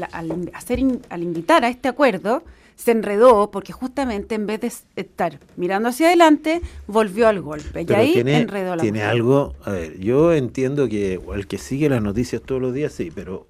hacer, 0.53 0.81
al 1.11 1.23
invitar 1.25 1.65
a 1.65 1.69
este 1.69 1.89
acuerdo, 1.89 2.45
se 2.77 2.91
enredó 2.91 3.51
porque 3.51 3.73
justamente 3.73 4.35
en 4.35 4.47
vez 4.47 4.61
de 4.61 4.73
estar 4.97 5.41
mirando 5.57 5.89
hacia 5.89 6.09
adelante, 6.09 6.61
volvió 6.87 7.27
al 7.27 7.41
golpe. 7.41 7.87
y 7.89 7.93
ahí 7.93 8.13
tiene, 8.13 8.39
enredó 8.39 8.77
la 8.77 8.83
Tiene 8.83 9.03
algo, 9.03 9.55
a 9.65 9.73
ver, 9.73 9.99
yo 9.99 10.33
entiendo 10.33 10.87
que 10.89 11.19
el 11.35 11.47
que 11.47 11.59
sigue 11.59 11.89
las 11.89 12.03
noticias 12.03 12.43
todos 12.43 12.61
los 12.61 12.75
días, 12.75 12.93
sí, 12.93 13.11
pero 13.13 13.49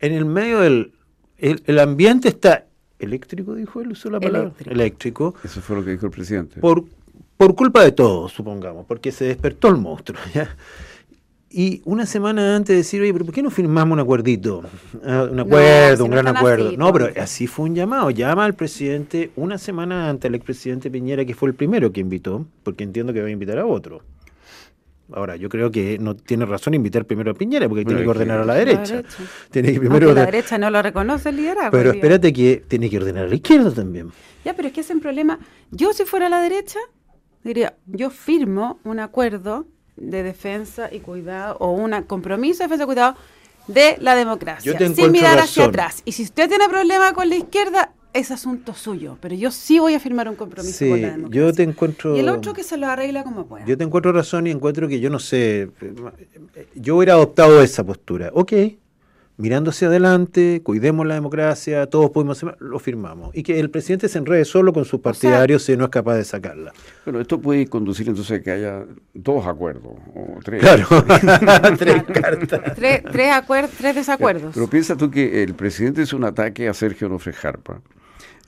en 0.00 0.12
el 0.12 0.24
medio 0.24 0.60
del... 0.60 0.92
El, 1.38 1.78
ambiente 1.78 2.28
está 2.28 2.66
eléctrico, 2.98 3.54
dijo 3.54 3.80
él, 3.80 3.92
usó 3.92 4.10
la 4.10 4.20
palabra. 4.20 4.52
Eléctrico. 4.66 5.34
Eso 5.42 5.62
fue 5.62 5.76
lo 5.76 5.84
que 5.84 5.92
dijo 5.92 6.04
el 6.04 6.12
presidente. 6.12 6.60
Por, 6.60 6.84
por 7.38 7.54
culpa 7.54 7.82
de 7.82 7.92
todos, 7.92 8.30
supongamos, 8.30 8.84
porque 8.84 9.10
se 9.10 9.24
despertó 9.24 9.68
el 9.68 9.78
monstruo. 9.78 10.20
¿ya? 10.34 10.54
Y 11.52 11.82
una 11.84 12.06
semana 12.06 12.54
antes 12.54 12.68
de 12.68 12.76
decir, 12.76 13.02
oye, 13.02 13.12
pero 13.12 13.24
¿por 13.24 13.34
qué 13.34 13.42
no 13.42 13.50
firmamos 13.50 13.94
un 13.94 13.98
acuerdito? 13.98 14.62
Ah, 15.04 15.26
un 15.28 15.40
acuerdo, 15.40 16.04
un 16.04 16.12
gran 16.12 16.28
acuerdo. 16.28 16.70
no, 16.76 16.92
pero 16.92 17.08
así 17.20 17.48
fue 17.48 17.64
un 17.64 17.74
llamado. 17.74 18.10
Llama 18.10 18.44
al 18.44 18.54
presidente 18.54 19.32
una 19.34 19.58
semana 19.58 20.08
antes 20.08 20.28
al 20.28 20.36
expresidente 20.36 20.92
Piñera, 20.92 21.24
que 21.24 21.34
fue 21.34 21.48
el 21.48 21.56
primero 21.56 21.92
que 21.92 22.00
invitó, 22.00 22.46
porque 22.62 22.84
entiendo 22.84 23.12
que 23.12 23.20
va 23.20 23.26
a 23.26 23.30
invitar 23.30 23.58
a 23.58 23.66
otro. 23.66 24.02
Ahora, 25.12 25.34
yo 25.34 25.48
creo 25.48 25.72
que 25.72 25.98
no 25.98 26.14
tiene 26.14 26.46
razón 26.46 26.74
invitar 26.74 27.04
primero 27.04 27.32
a 27.32 27.34
Piñera, 27.34 27.68
porque 27.68 27.84
tiene 27.84 28.02
que 28.02 28.08
ordenar 28.08 28.38
a 28.38 28.44
la 28.44 28.54
derecha. 28.54 29.02
Tiene 29.50 29.72
que 29.72 29.80
primero 29.80 30.14
la 30.14 30.26
derecha 30.26 30.56
no 30.56 30.70
lo 30.70 30.80
reconoce 30.80 31.30
el 31.30 31.36
liderazgo. 31.36 31.72
Pero 31.72 31.90
espérate 31.90 32.32
que 32.32 32.62
tiene 32.68 32.88
que 32.88 32.98
ordenar 32.98 33.24
a 33.24 33.28
la 33.28 33.34
izquierda 33.34 33.72
también. 33.72 34.12
Ya, 34.44 34.54
pero 34.54 34.68
es 34.68 34.74
que 34.74 34.82
ese 34.82 34.92
es 34.92 34.96
un 34.96 35.02
problema. 35.02 35.40
Yo, 35.72 35.92
si 35.92 36.04
fuera 36.04 36.26
a 36.26 36.30
la 36.30 36.40
derecha, 36.40 36.78
diría, 37.42 37.74
yo 37.86 38.10
firmo 38.10 38.78
un 38.84 39.00
acuerdo 39.00 39.66
de 39.96 40.22
defensa 40.22 40.88
y 40.92 41.00
cuidado 41.00 41.56
o 41.58 41.70
un 41.72 42.02
compromiso 42.02 42.58
de 42.58 42.64
defensa 42.64 42.84
y 42.84 42.86
cuidado 42.86 43.16
de 43.66 43.96
la 44.00 44.14
democracia, 44.16 44.76
sin 44.94 45.12
mirar 45.12 45.38
hacia 45.38 45.66
atrás. 45.66 46.02
Y 46.04 46.12
si 46.12 46.24
usted 46.24 46.48
tiene 46.48 46.68
problema 46.68 47.12
con 47.12 47.28
la 47.28 47.36
izquierda, 47.36 47.92
es 48.12 48.32
asunto 48.32 48.74
suyo, 48.74 49.18
pero 49.20 49.36
yo 49.36 49.52
sí 49.52 49.78
voy 49.78 49.94
a 49.94 50.00
firmar 50.00 50.28
un 50.28 50.34
compromiso 50.34 50.84
con 50.88 51.00
la 51.00 51.10
democracia. 51.10 51.40
Yo 51.40 51.52
te 51.52 51.62
encuentro... 51.62 52.16
Y 52.16 52.20
el 52.20 52.28
otro 52.28 52.52
que 52.52 52.64
se 52.64 52.76
lo 52.76 52.88
arregla 52.88 53.22
como 53.22 53.46
pueda. 53.46 53.64
Yo 53.66 53.78
te 53.78 53.84
encuentro 53.84 54.12
razón 54.12 54.48
y 54.48 54.50
encuentro 54.50 54.88
que 54.88 54.98
yo 54.98 55.10
no 55.10 55.20
sé, 55.20 55.70
yo 56.74 56.96
hubiera 56.96 57.12
adoptado 57.12 57.62
esa 57.62 57.84
postura. 57.84 58.30
Ok, 58.34 58.52
mirando 59.40 59.70
hacia 59.70 59.88
adelante, 59.88 60.60
cuidemos 60.62 61.06
la 61.06 61.14
democracia, 61.14 61.86
todos 61.86 62.10
podemos 62.10 62.44
lo 62.58 62.78
firmamos. 62.78 63.30
Y 63.34 63.42
que 63.42 63.58
el 63.58 63.70
presidente 63.70 64.08
se 64.08 64.18
enrede 64.18 64.44
solo 64.44 64.72
con 64.72 64.84
sus 64.84 65.00
partidarios 65.00 65.64
si 65.64 65.76
no 65.76 65.84
es 65.84 65.90
capaz 65.90 66.16
de 66.16 66.24
sacarla. 66.24 66.72
Bueno, 67.04 67.20
esto 67.20 67.40
puede 67.40 67.66
conducir 67.66 68.08
entonces 68.08 68.40
a 68.40 68.42
que 68.42 68.50
haya 68.50 68.84
dos 69.14 69.46
acuerdos, 69.46 69.92
o 70.14 70.38
tres. 70.44 70.60
Claro, 70.60 70.86
tres 71.78 72.02
cartas. 72.04 72.74
Tres 72.74 73.94
desacuerdos. 73.94 74.52
Pero 74.54 74.68
piensa 74.68 74.96
tú 74.96 75.10
que 75.10 75.42
el 75.42 75.54
presidente 75.54 76.02
es 76.02 76.12
un 76.12 76.24
ataque 76.24 76.68
a 76.68 76.74
Sergio 76.74 77.08
Nofre 77.08 77.32
Jarpa 77.32 77.80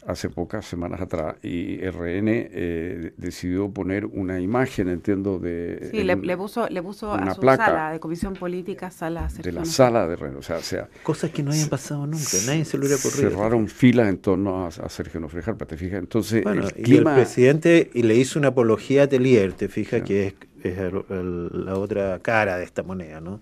hace 0.07 0.29
pocas 0.29 0.67
semanas 0.67 1.01
atrás 1.01 1.37
y 1.43 1.79
RN 1.79 2.29
eh, 2.29 3.13
decidió 3.17 3.71
poner 3.71 4.07
una 4.07 4.41
imagen, 4.41 4.89
entiendo, 4.89 5.39
de... 5.39 5.89
Sí, 5.91 6.03
le, 6.03 6.37
puso, 6.37 6.69
le 6.69 6.83
puso 6.83 7.13
a 7.13 7.35
su 7.35 7.43
sala 7.43 7.93
de 7.93 8.01
comisión 8.01 8.35
política, 8.35 8.91
sala... 8.91 9.29
De 9.43 9.53
la 9.53 9.65
sala 9.65 10.07
de 10.09 10.17
RN, 10.17 10.37
o 10.37 10.43
sea, 10.43 10.61
sea... 10.61 10.89
Cosas 11.03 11.31
que 11.31 11.43
no 11.43 11.53
habían 11.53 11.69
pasado 11.69 12.07
nunca, 12.07 12.37
nadie 12.47 12.65
se 12.65 12.77
lo 12.79 12.87
hubiera 12.87 12.97
ocurrido. 12.97 13.31
Cerraron 13.31 13.69
filas 13.69 14.09
en 14.09 14.19
torno 14.19 14.67
a, 14.67 14.71
Sergio 14.89 15.21
Nofrejar, 15.21 15.57
te 15.57 15.77
fijas, 15.77 16.01
entonces 16.01 16.45
el 16.45 16.73
clima... 16.73 17.11
el 17.11 17.23
presidente 17.23 17.91
y 17.95 18.03
le 18.03 18.17
hizo 18.17 18.39
una 18.39 18.49
apología 18.49 19.05
a 19.05 19.07
Telier, 19.07 19.53
te 19.53 19.69
fijas, 19.69 20.03
que 20.03 20.29
es, 20.29 20.35
es 20.65 20.93
la 20.93 21.77
otra 21.77 22.19
cara 22.21 22.57
de 22.57 22.65
esta 22.65 22.83
moneda, 22.83 23.21
¿no? 23.21 23.41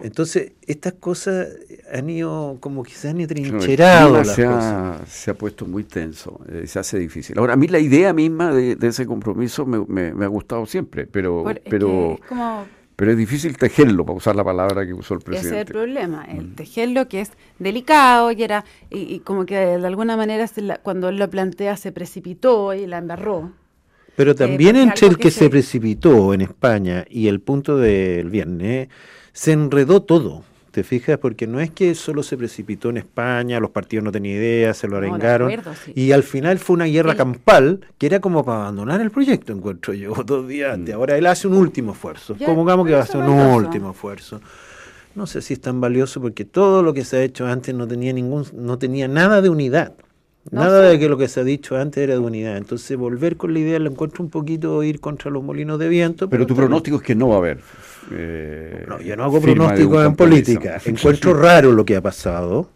Entonces, 0.00 0.52
estas 0.66 0.94
cosas 0.94 1.48
han 1.92 2.10
ido 2.10 2.58
como 2.60 2.82
que 2.82 2.92
se 2.92 3.08
han 3.08 3.26
trincherado. 3.26 4.24
se, 4.24 4.44
ha, 4.44 5.00
se 5.06 5.30
ha 5.30 5.34
puesto 5.34 5.66
muy 5.66 5.84
tenso, 5.84 6.40
eh, 6.50 6.66
se 6.66 6.78
hace 6.78 6.98
difícil. 6.98 7.38
Ahora, 7.38 7.54
a 7.54 7.56
mí 7.56 7.68
la 7.68 7.78
idea 7.78 8.12
misma 8.12 8.52
de, 8.52 8.76
ese 8.82 9.06
compromiso 9.06 9.64
me, 9.64 10.12
me, 10.12 10.24
ha 10.24 10.28
gustado 10.28 10.66
siempre, 10.66 11.06
pero, 11.06 11.44
pero, 11.68 12.18
es 12.20 12.68
pero 12.96 13.10
es 13.10 13.16
difícil 13.16 13.56
tejerlo, 13.56 14.04
para 14.04 14.16
usar 14.16 14.36
la 14.36 14.44
palabra 14.44 14.86
que 14.86 14.94
usó 14.94 15.14
el 15.14 15.20
presidente. 15.20 15.48
Ese 15.48 15.60
es 15.62 15.66
el 15.66 15.72
problema, 15.72 16.24
el 16.24 16.48
mm. 16.48 16.54
tejerlo 16.54 17.08
que 17.08 17.20
es 17.22 17.32
delicado 17.58 18.30
y 18.30 18.42
era 18.42 18.64
y, 18.90 19.20
como 19.20 19.46
que 19.46 19.56
de 19.56 19.86
alguna 19.86 20.16
manera 20.16 20.48
cuando 20.82 21.08
él 21.08 21.16
lo 21.16 21.28
plantea 21.28 21.76
se 21.76 21.92
precipitó 21.92 22.72
y 22.74 22.86
la 22.86 22.98
embarró. 22.98 23.52
Pero 24.16 24.30
eh, 24.30 24.34
también 24.34 24.76
entre 24.76 25.08
el 25.08 25.18
que, 25.18 25.32
se 25.32 25.50
precipitó 25.50 26.34
en 26.34 26.42
España 26.42 27.04
y 27.08 27.26
el 27.26 27.40
punto 27.40 27.76
del 27.76 28.30
viernes 28.30 28.88
se 29.34 29.52
enredó 29.52 30.02
todo, 30.02 30.42
¿Te 30.74 30.82
fijas? 30.82 31.18
Porque 31.18 31.46
no 31.46 31.60
es 31.60 31.70
que 31.70 31.94
solo 31.94 32.24
se 32.24 32.36
precipitó 32.36 32.90
en 32.90 32.96
España, 32.96 33.60
los 33.60 33.70
partidos 33.70 34.02
no 34.02 34.10
tenían 34.10 34.38
idea, 34.38 34.74
se 34.74 34.88
lo 34.88 34.96
arengaron. 34.96 35.52
Y 35.94 36.10
al 36.10 36.24
final 36.24 36.58
fue 36.58 36.74
una 36.74 36.86
guerra 36.86 37.14
campal 37.14 37.86
que 37.96 38.06
era 38.06 38.18
como 38.18 38.44
para 38.44 38.62
abandonar 38.62 39.00
el 39.00 39.12
proyecto, 39.12 39.52
encuentro 39.52 39.94
yo, 39.94 40.12
dos 40.26 40.48
días 40.48 40.74
antes. 40.74 40.92
Mm. 40.92 40.98
Ahora 40.98 41.16
él 41.16 41.26
hace 41.26 41.46
un 41.46 41.54
último 41.54 41.92
esfuerzo. 41.92 42.34
Supongamos 42.36 42.88
que 42.88 42.94
va 42.94 42.98
a 42.98 43.02
hacer 43.04 43.20
un 43.20 43.38
último 43.38 43.92
esfuerzo. 43.92 44.40
No 45.14 45.28
sé 45.28 45.42
si 45.42 45.54
es 45.54 45.60
tan 45.60 45.80
valioso 45.80 46.20
porque 46.20 46.44
todo 46.44 46.82
lo 46.82 46.92
que 46.92 47.04
se 47.04 47.18
ha 47.18 47.22
hecho 47.22 47.46
antes 47.46 47.72
no 47.72 47.86
tenía 47.86 48.12
ningún, 48.12 48.44
no 48.52 48.76
tenía 48.76 49.06
nada 49.06 49.40
de 49.42 49.50
unidad. 49.50 49.94
Nada 50.50 50.80
de 50.80 50.98
que 50.98 51.08
lo 51.08 51.16
que 51.16 51.28
se 51.28 51.38
ha 51.38 51.44
dicho 51.44 51.76
antes 51.76 52.02
era 52.02 52.14
de 52.14 52.18
unidad. 52.18 52.56
Entonces, 52.56 52.96
volver 52.98 53.36
con 53.36 53.54
la 53.54 53.60
idea 53.60 53.78
lo 53.78 53.90
encuentro 53.90 54.24
un 54.24 54.30
poquito 54.30 54.82
ir 54.82 55.00
contra 55.00 55.30
los 55.30 55.42
molinos 55.42 55.78
de 55.78 55.88
viento. 55.88 56.28
Pero, 56.28 56.46
tu 56.46 56.54
pronóstico 56.54 56.96
es 56.96 57.02
que 57.02 57.14
no 57.14 57.28
va 57.28 57.36
a 57.36 57.38
haber. 57.38 57.60
Eh, 58.10 58.84
no, 58.88 59.00
yo 59.00 59.16
no 59.16 59.24
hago 59.24 59.40
pronósticos 59.40 60.04
en 60.04 60.16
política. 60.16 60.80
Encuentro 60.84 61.34
raro 61.34 61.72
lo 61.72 61.84
que 61.84 61.96
ha 61.96 62.00
pasado. 62.02 62.68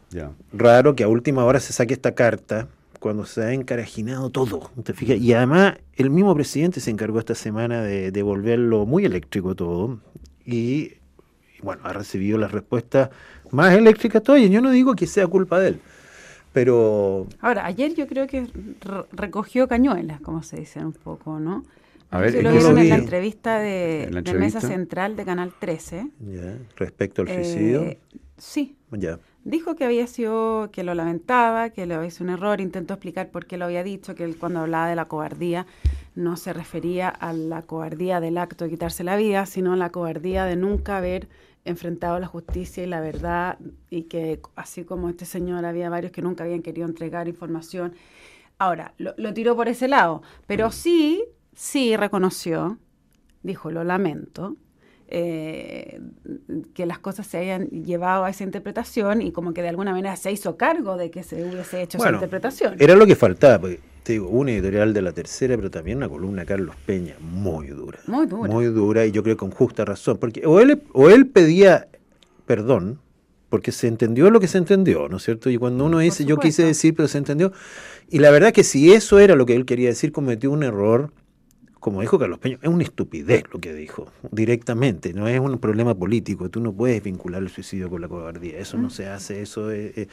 Raro 0.52 0.96
que 0.96 1.04
a 1.04 1.08
última 1.08 1.44
hora 1.44 1.60
se 1.60 1.72
saque 1.72 1.94
esta 1.94 2.14
carta 2.14 2.68
cuando 2.98 3.26
se 3.26 3.42
ha 3.42 3.52
encarajinado 3.52 4.30
todo. 4.30 4.70
¿te 4.82 4.92
fijas? 4.92 5.18
Y 5.18 5.32
además, 5.32 5.74
el 5.96 6.10
mismo 6.10 6.34
presidente 6.34 6.80
se 6.80 6.90
encargó 6.90 7.18
esta 7.18 7.34
semana 7.34 7.82
de, 7.82 8.10
de 8.10 8.22
volverlo 8.22 8.86
muy 8.86 9.04
eléctrico 9.04 9.54
todo. 9.54 10.00
Y, 10.44 10.94
bueno, 11.62 11.82
ha 11.84 11.92
recibido 11.92 12.38
las 12.38 12.52
respuestas 12.52 13.10
más 13.50 13.74
eléctricas 13.74 14.22
todavía. 14.22 14.48
Yo 14.48 14.60
no 14.60 14.70
digo 14.70 14.94
que 14.94 15.06
sea 15.06 15.26
culpa 15.26 15.60
de 15.60 15.68
él 15.68 15.80
pero... 16.58 17.26
Ahora, 17.40 17.66
ayer 17.66 17.94
yo 17.94 18.08
creo 18.08 18.26
que 18.26 18.48
recogió 19.12 19.68
cañuelas, 19.68 20.20
como 20.20 20.42
se 20.42 20.56
dice 20.56 20.84
un 20.84 20.92
poco, 20.92 21.38
¿no? 21.38 21.64
A 22.10 22.18
ver, 22.20 22.42
lo 22.42 22.52
vieron 22.52 22.78
en 22.78 22.88
la 22.88 22.96
entrevista 22.96 23.58
de, 23.58 24.08
Mesa 24.38 24.60
Central 24.60 25.16
de 25.16 25.24
Canal 25.24 25.52
13. 25.58 26.10
Respecto 26.76 27.22
al 27.22 27.28
suicidio. 27.28 27.82
Eh, 27.82 27.98
sí. 28.38 28.76
Ya. 28.90 29.18
Dijo 29.44 29.76
que 29.76 29.84
había 29.84 30.06
sido, 30.06 30.70
que 30.72 30.84
lo 30.84 30.94
lamentaba, 30.94 31.70
que 31.70 31.86
le 31.86 31.94
había 31.94 32.10
sido 32.10 32.24
un 32.24 32.30
error, 32.30 32.60
intentó 32.60 32.94
explicar 32.94 33.30
por 33.30 33.46
qué 33.46 33.56
lo 33.56 33.66
había 33.66 33.82
dicho, 33.82 34.14
que 34.14 34.24
él 34.24 34.36
cuando 34.36 34.60
hablaba 34.60 34.88
de 34.88 34.96
la 34.96 35.06
cobardía 35.06 35.66
no 36.14 36.36
se 36.36 36.52
refería 36.52 37.08
a 37.08 37.32
la 37.32 37.62
cobardía 37.62 38.20
del 38.20 38.38
acto 38.38 38.64
de 38.64 38.70
quitarse 38.70 39.04
la 39.04 39.16
vida, 39.16 39.46
sino 39.46 39.72
a 39.72 39.76
la 39.76 39.90
cobardía 39.90 40.44
de 40.44 40.56
nunca 40.56 40.98
haber 40.98 41.28
enfrentado 41.64 42.18
la 42.18 42.26
justicia 42.26 42.82
y 42.82 42.86
la 42.86 43.00
verdad 43.00 43.58
y 43.90 44.02
que 44.02 44.40
así 44.56 44.84
como 44.84 45.08
este 45.08 45.24
señor 45.24 45.64
había 45.64 45.90
varios 45.90 46.12
que 46.12 46.22
nunca 46.22 46.44
habían 46.44 46.62
querido 46.62 46.88
entregar 46.88 47.28
información. 47.28 47.94
Ahora, 48.58 48.92
lo, 48.98 49.32
tiró 49.34 49.54
por 49.54 49.68
ese 49.68 49.86
lado, 49.86 50.22
pero 50.46 50.68
mm. 50.68 50.72
sí, 50.72 51.24
sí 51.58 51.96
reconoció, 51.96 52.78
dijo, 53.42 53.72
lo 53.72 53.82
lamento, 53.82 54.56
eh, 55.08 56.00
que 56.72 56.86
las 56.86 57.00
cosas 57.00 57.26
se 57.26 57.38
hayan 57.38 57.66
llevado 57.68 58.24
a 58.24 58.30
esa 58.30 58.44
interpretación 58.44 59.22
y 59.22 59.32
como 59.32 59.52
que 59.52 59.62
de 59.62 59.68
alguna 59.68 59.90
manera 59.90 60.14
se 60.14 60.30
hizo 60.30 60.56
cargo 60.56 60.96
de 60.96 61.10
que 61.10 61.24
se 61.24 61.42
hubiese 61.42 61.82
hecho 61.82 61.98
esa 61.98 62.12
interpretación. 62.12 62.76
Era 62.78 62.94
lo 62.94 63.06
que 63.06 63.16
faltaba, 63.16 63.58
porque 63.58 63.80
te 64.04 64.12
digo, 64.12 64.28
una 64.28 64.52
editorial 64.52 64.94
de 64.94 65.02
la 65.02 65.10
tercera, 65.10 65.56
pero 65.56 65.68
también 65.68 65.96
una 65.96 66.08
columna 66.08 66.42
de 66.42 66.46
Carlos 66.46 66.76
Peña, 66.86 67.16
muy 67.20 67.66
dura. 67.66 67.98
Muy 68.06 68.26
dura. 68.26 68.52
Muy 68.52 68.66
dura, 68.66 69.04
y 69.04 69.10
yo 69.10 69.24
creo 69.24 69.36
con 69.36 69.50
justa 69.50 69.84
razón. 69.84 70.18
Porque 70.18 70.46
o 70.46 70.60
él, 70.60 70.80
o 70.92 71.10
él 71.10 71.26
pedía 71.26 71.88
perdón, 72.46 73.00
porque 73.48 73.72
se 73.72 73.88
entendió 73.88 74.30
lo 74.30 74.38
que 74.38 74.46
se 74.46 74.58
entendió, 74.58 75.08
¿no 75.08 75.16
es 75.16 75.24
cierto? 75.24 75.50
Y 75.50 75.56
cuando 75.58 75.84
uno 75.86 75.98
dice, 75.98 76.24
yo 76.24 76.36
quise 76.36 76.64
decir, 76.64 76.94
pero 76.94 77.08
se 77.08 77.18
entendió. 77.18 77.52
Y 78.08 78.20
la 78.20 78.30
verdad 78.30 78.52
que 78.52 78.62
si 78.62 78.92
eso 78.92 79.18
era 79.18 79.34
lo 79.34 79.44
que 79.44 79.56
él 79.56 79.64
quería 79.64 79.88
decir, 79.88 80.12
cometió 80.12 80.52
un 80.52 80.62
error, 80.62 81.10
como 81.80 82.00
dijo 82.00 82.18
Carlos 82.18 82.38
Peña, 82.38 82.58
es 82.62 82.68
una 82.68 82.82
estupidez 82.82 83.44
lo 83.52 83.60
que 83.60 83.72
dijo, 83.72 84.06
directamente, 84.30 85.12
no 85.12 85.28
es 85.28 85.38
un 85.38 85.58
problema 85.58 85.94
político, 85.94 86.48
tú 86.48 86.60
no 86.60 86.72
puedes 86.72 87.02
vincular 87.02 87.42
el 87.42 87.48
suicidio 87.48 87.88
con 87.88 88.00
la 88.00 88.08
cobardía, 88.08 88.58
eso 88.58 88.78
no 88.78 88.90
se 88.90 89.08
hace, 89.08 89.42
eso 89.42 89.70
es... 89.70 90.08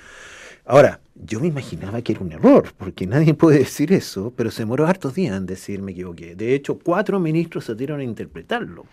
Ahora, 0.65 0.99
yo 1.15 1.39
me 1.39 1.47
imaginaba 1.47 2.01
que 2.01 2.13
era 2.13 2.21
un 2.21 2.31
error, 2.31 2.73
porque 2.77 3.05
nadie 3.05 3.33
puede 3.35 3.59
decir 3.59 3.93
eso, 3.93 4.33
pero 4.35 4.51
se 4.51 4.63
demoró 4.63 4.87
hartos 4.87 5.13
días 5.13 5.37
en 5.37 5.45
decir 5.45 5.81
me 5.81 5.91
equivoqué. 5.91 6.35
De 6.35 6.55
hecho, 6.55 6.79
cuatro 6.79 7.19
ministros 7.19 7.65
se 7.65 7.75
dieron 7.75 7.99
a 7.99 8.03
interpretarlo. 8.03 8.85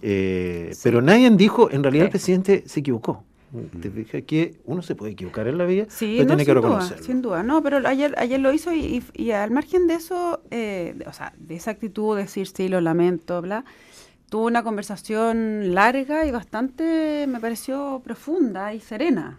Eh, 0.00 0.74
pero 0.82 1.00
nadie 1.00 1.30
dijo, 1.30 1.70
en 1.70 1.82
realidad 1.82 2.06
el 2.06 2.10
presidente 2.10 2.64
se 2.66 2.80
equivocó. 2.80 3.24
Te 3.80 3.90
fijas 3.90 4.22
que 4.22 4.60
uno 4.64 4.80
se 4.80 4.94
puede 4.94 5.12
equivocar 5.12 5.46
en 5.46 5.58
la 5.58 5.66
vida, 5.66 5.84
sí, 5.88 6.14
pero 6.16 6.28
tiene 6.28 6.46
que 6.46 6.54
reconocerlo. 6.54 7.04
sin 7.04 7.20
duda, 7.20 7.42
no, 7.42 7.62
pero 7.62 7.86
ayer, 7.86 8.14
ayer 8.16 8.40
lo 8.40 8.50
hizo 8.52 8.72
y, 8.72 9.30
al 9.30 9.50
margen 9.50 9.86
de 9.86 9.94
eso, 9.94 10.42
eh, 10.50 10.96
o 11.06 11.12
sea, 11.12 11.34
de 11.36 11.56
esa 11.56 11.72
actitud 11.72 12.16
de 12.16 12.22
decir 12.22 12.46
sí, 12.46 12.68
lo 12.68 12.80
lamento, 12.80 13.42
bla, 13.42 13.64
tuvo 14.30 14.46
una 14.46 14.62
conversación 14.62 15.74
larga 15.74 16.24
y 16.24 16.30
bastante, 16.30 17.26
me 17.28 17.40
pareció 17.40 18.00
profunda 18.02 18.72
y 18.72 18.80
serena 18.80 19.38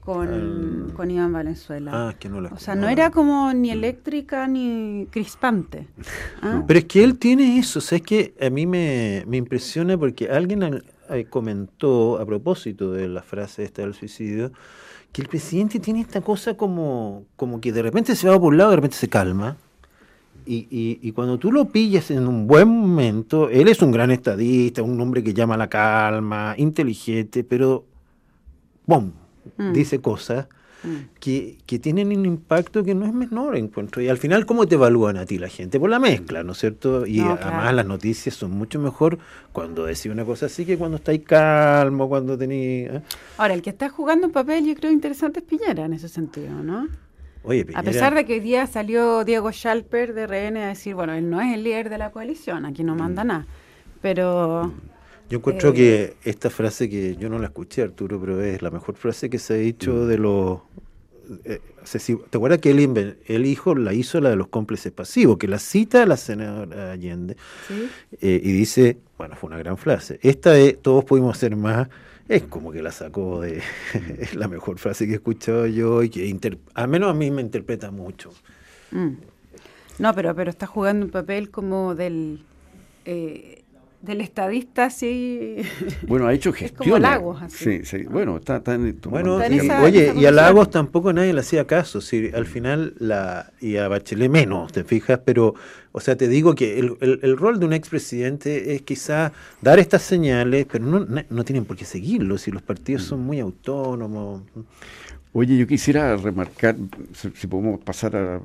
con, 0.00 0.92
con 0.94 1.10
Iván 1.10 1.32
Valenzuela. 1.32 2.08
Ah, 2.08 2.14
que 2.18 2.28
no 2.28 2.40
la 2.40 2.50
O 2.50 2.58
sea, 2.58 2.74
no 2.74 2.88
era 2.88 3.10
como 3.10 3.52
ni 3.54 3.70
eléctrica 3.70 4.46
ni 4.46 5.06
crispante. 5.10 5.86
¿ah? 6.42 6.64
Pero 6.66 6.78
es 6.78 6.84
que 6.86 7.04
él 7.04 7.18
tiene 7.18 7.58
eso, 7.58 7.78
o 7.78 7.82
sea, 7.82 7.96
es 7.96 8.02
que 8.02 8.34
a 8.40 8.50
mí 8.50 8.66
me, 8.66 9.24
me 9.26 9.36
impresiona 9.36 9.96
porque 9.96 10.28
alguien 10.28 10.82
eh, 11.10 11.26
comentó 11.28 12.18
a 12.18 12.26
propósito 12.26 12.92
de 12.92 13.08
la 13.08 13.22
frase 13.22 13.64
esta 13.64 13.82
del 13.82 13.94
suicidio, 13.94 14.52
que 15.12 15.22
el 15.22 15.28
presidente 15.28 15.78
tiene 15.80 16.00
esta 16.00 16.20
cosa 16.20 16.56
como, 16.56 17.24
como 17.36 17.60
que 17.60 17.72
de 17.72 17.82
repente 17.82 18.16
se 18.16 18.28
va 18.28 18.38
por 18.38 18.52
un 18.52 18.58
lado, 18.58 18.70
de 18.70 18.76
repente 18.76 18.96
se 18.96 19.08
calma. 19.08 19.56
Y, 20.46 20.66
y, 20.70 20.98
y, 21.00 21.12
cuando 21.12 21.38
tú 21.38 21.50
lo 21.50 21.66
pillas 21.70 22.10
en 22.10 22.28
un 22.28 22.46
buen 22.46 22.68
momento, 22.68 23.48
él 23.48 23.66
es 23.68 23.80
un 23.80 23.90
gran 23.90 24.10
estadista, 24.10 24.82
un 24.82 25.00
hombre 25.00 25.24
que 25.24 25.32
llama 25.32 25.54
a 25.54 25.58
la 25.58 25.70
calma, 25.70 26.54
inteligente, 26.58 27.44
pero 27.44 27.86
¡bum! 28.86 29.12
Mm. 29.56 29.72
dice 29.72 30.00
cosas 30.00 30.48
mm. 30.84 31.18
que, 31.18 31.58
que, 31.66 31.78
tienen 31.78 32.16
un 32.16 32.26
impacto 32.26 32.84
que 32.84 32.94
no 32.94 33.06
es 33.06 33.12
menor, 33.12 33.56
encuentro. 33.56 34.02
Y 34.02 34.08
al 34.08 34.18
final, 34.18 34.46
¿cómo 34.46 34.66
te 34.66 34.74
evalúan 34.74 35.16
a 35.16 35.26
ti 35.26 35.38
la 35.38 35.48
gente? 35.48 35.80
Por 35.80 35.90
la 35.90 35.98
mezcla, 35.98 36.42
¿no 36.42 36.52
es 36.52 36.58
cierto? 36.58 37.06
Y 37.06 37.20
además 37.20 37.74
las 37.74 37.86
noticias 37.86 38.34
son 38.34 38.52
mucho 38.52 38.78
mejor 38.78 39.18
cuando 39.52 39.84
decís 39.84 40.06
una 40.06 40.24
cosa 40.24 40.46
así 40.46 40.64
que 40.64 40.76
cuando 40.76 40.98
estáis 40.98 41.22
calmo, 41.24 42.08
cuando 42.08 42.36
tenéis... 42.36 42.90
¿eh? 42.90 43.02
Ahora, 43.38 43.54
el 43.54 43.62
que 43.62 43.70
está 43.70 43.88
jugando 43.88 44.26
un 44.26 44.32
papel, 44.32 44.66
yo 44.66 44.74
creo 44.74 44.92
interesante 44.92 45.40
es 45.40 45.46
Piñera 45.46 45.84
en 45.86 45.94
ese 45.94 46.08
sentido, 46.08 46.62
¿no? 46.62 46.88
Oye, 47.44 47.66
A 47.74 47.82
pesar 47.82 48.14
de 48.14 48.24
que 48.24 48.34
hoy 48.34 48.40
día 48.40 48.66
salió 48.66 49.22
Diego 49.24 49.52
Schalper 49.52 50.14
de 50.14 50.26
RN 50.26 50.56
a 50.56 50.68
decir, 50.68 50.94
bueno, 50.94 51.12
él 51.12 51.28
no 51.28 51.40
es 51.42 51.52
el 51.52 51.62
líder 51.62 51.90
de 51.90 51.98
la 51.98 52.10
coalición, 52.10 52.64
aquí 52.64 52.82
no 52.82 52.94
manda 52.94 53.24
mm. 53.24 53.26
nada, 53.26 53.46
pero... 54.00 54.72
Yo 55.34 55.38
encuentro 55.38 55.72
que 55.72 56.04
eh, 56.04 56.14
esta 56.22 56.48
frase 56.48 56.88
que 56.88 57.16
yo 57.16 57.28
no 57.28 57.40
la 57.40 57.46
escuché, 57.46 57.82
Arturo, 57.82 58.20
pero 58.20 58.40
es 58.40 58.62
la 58.62 58.70
mejor 58.70 58.94
frase 58.94 59.28
que 59.28 59.40
se 59.40 59.54
ha 59.54 59.56
dicho 59.56 59.92
mm. 59.92 60.06
de 60.06 60.18
los... 60.18 60.60
Eh, 61.44 61.60
¿Te 62.30 62.36
acuerdas 62.36 62.60
que 62.60 62.70
él, 62.70 63.18
el 63.26 63.44
hijo 63.44 63.74
la 63.74 63.92
hizo 63.94 64.20
la 64.20 64.30
de 64.30 64.36
los 64.36 64.46
cómplices 64.46 64.92
pasivos? 64.92 65.36
Que 65.36 65.48
la 65.48 65.58
cita 65.58 66.04
a 66.04 66.06
la 66.06 66.16
senadora 66.16 66.92
Allende 66.92 67.36
eh, 68.20 68.40
y 68.44 68.52
dice, 68.52 68.98
bueno, 69.18 69.34
fue 69.34 69.48
una 69.48 69.58
gran 69.58 69.76
frase. 69.76 70.20
Esta 70.22 70.52
de 70.52 70.74
todos 70.74 71.04
pudimos 71.04 71.36
hacer 71.36 71.56
más, 71.56 71.88
es 72.28 72.44
como 72.44 72.70
que 72.70 72.80
la 72.80 72.92
sacó 72.92 73.40
de... 73.40 73.60
es 74.20 74.36
la 74.36 74.46
mejor 74.46 74.78
frase 74.78 75.04
que 75.06 75.14
he 75.14 75.16
escuchado 75.16 75.66
yo 75.66 76.04
y 76.04 76.10
que 76.10 76.38
al 76.74 76.86
menos 76.86 77.10
a 77.10 77.14
mí 77.14 77.32
me 77.32 77.42
interpreta 77.42 77.90
mucho. 77.90 78.30
Mm. 78.92 79.14
No, 79.98 80.14
pero, 80.14 80.32
pero 80.36 80.48
está 80.48 80.68
jugando 80.68 81.06
un 81.06 81.10
papel 81.10 81.50
como 81.50 81.96
del 81.96 82.44
del 84.04 84.20
estadista 84.20 84.90
sí 84.90 85.56
bueno 86.06 86.26
ha 86.26 86.34
hecho 86.34 86.52
gestión 86.52 87.02
Lagos 87.02 87.40
sí, 87.48 87.84
sí. 87.84 88.04
Bueno 88.04 88.36
está, 88.36 88.62
tan 88.62 88.98
bueno 89.04 89.36
oye 89.82 90.12
y 90.16 90.26
a 90.26 90.30
Lagos 90.30 90.70
tampoco 90.70 91.12
nadie 91.12 91.32
le 91.32 91.40
hacía 91.40 91.66
caso 91.66 92.00
si 92.00 92.30
al 92.34 92.46
final 92.46 92.94
la 92.98 93.52
y 93.60 93.76
a 93.76 93.88
Bachelet 93.88 94.30
menos 94.30 94.72
te 94.72 94.84
fijas 94.84 95.20
pero 95.24 95.54
o 95.92 96.00
sea 96.00 96.16
te 96.16 96.28
digo 96.28 96.54
que 96.54 96.78
el, 96.78 96.96
el, 97.00 97.36
rol 97.36 97.58
de 97.58 97.66
un 97.66 97.72
expresidente 97.72 98.74
es 98.74 98.82
quizá 98.82 99.32
dar 99.60 99.78
estas 99.78 100.02
señales 100.02 100.66
pero 100.70 100.84
no, 100.84 101.06
no 101.28 101.44
tienen 101.44 101.64
por 101.64 101.76
qué 101.76 101.84
seguirlo 101.84 102.38
si 102.38 102.50
los 102.50 102.62
partidos 102.62 103.02
son 103.04 103.20
muy 103.20 103.40
autónomos 103.40 104.42
Oye, 105.36 105.56
yo 105.56 105.66
quisiera 105.66 106.16
remarcar, 106.16 106.76
si, 107.12 107.48
podemos 107.48 107.80
pasar 107.80 108.14
a 108.14 108.40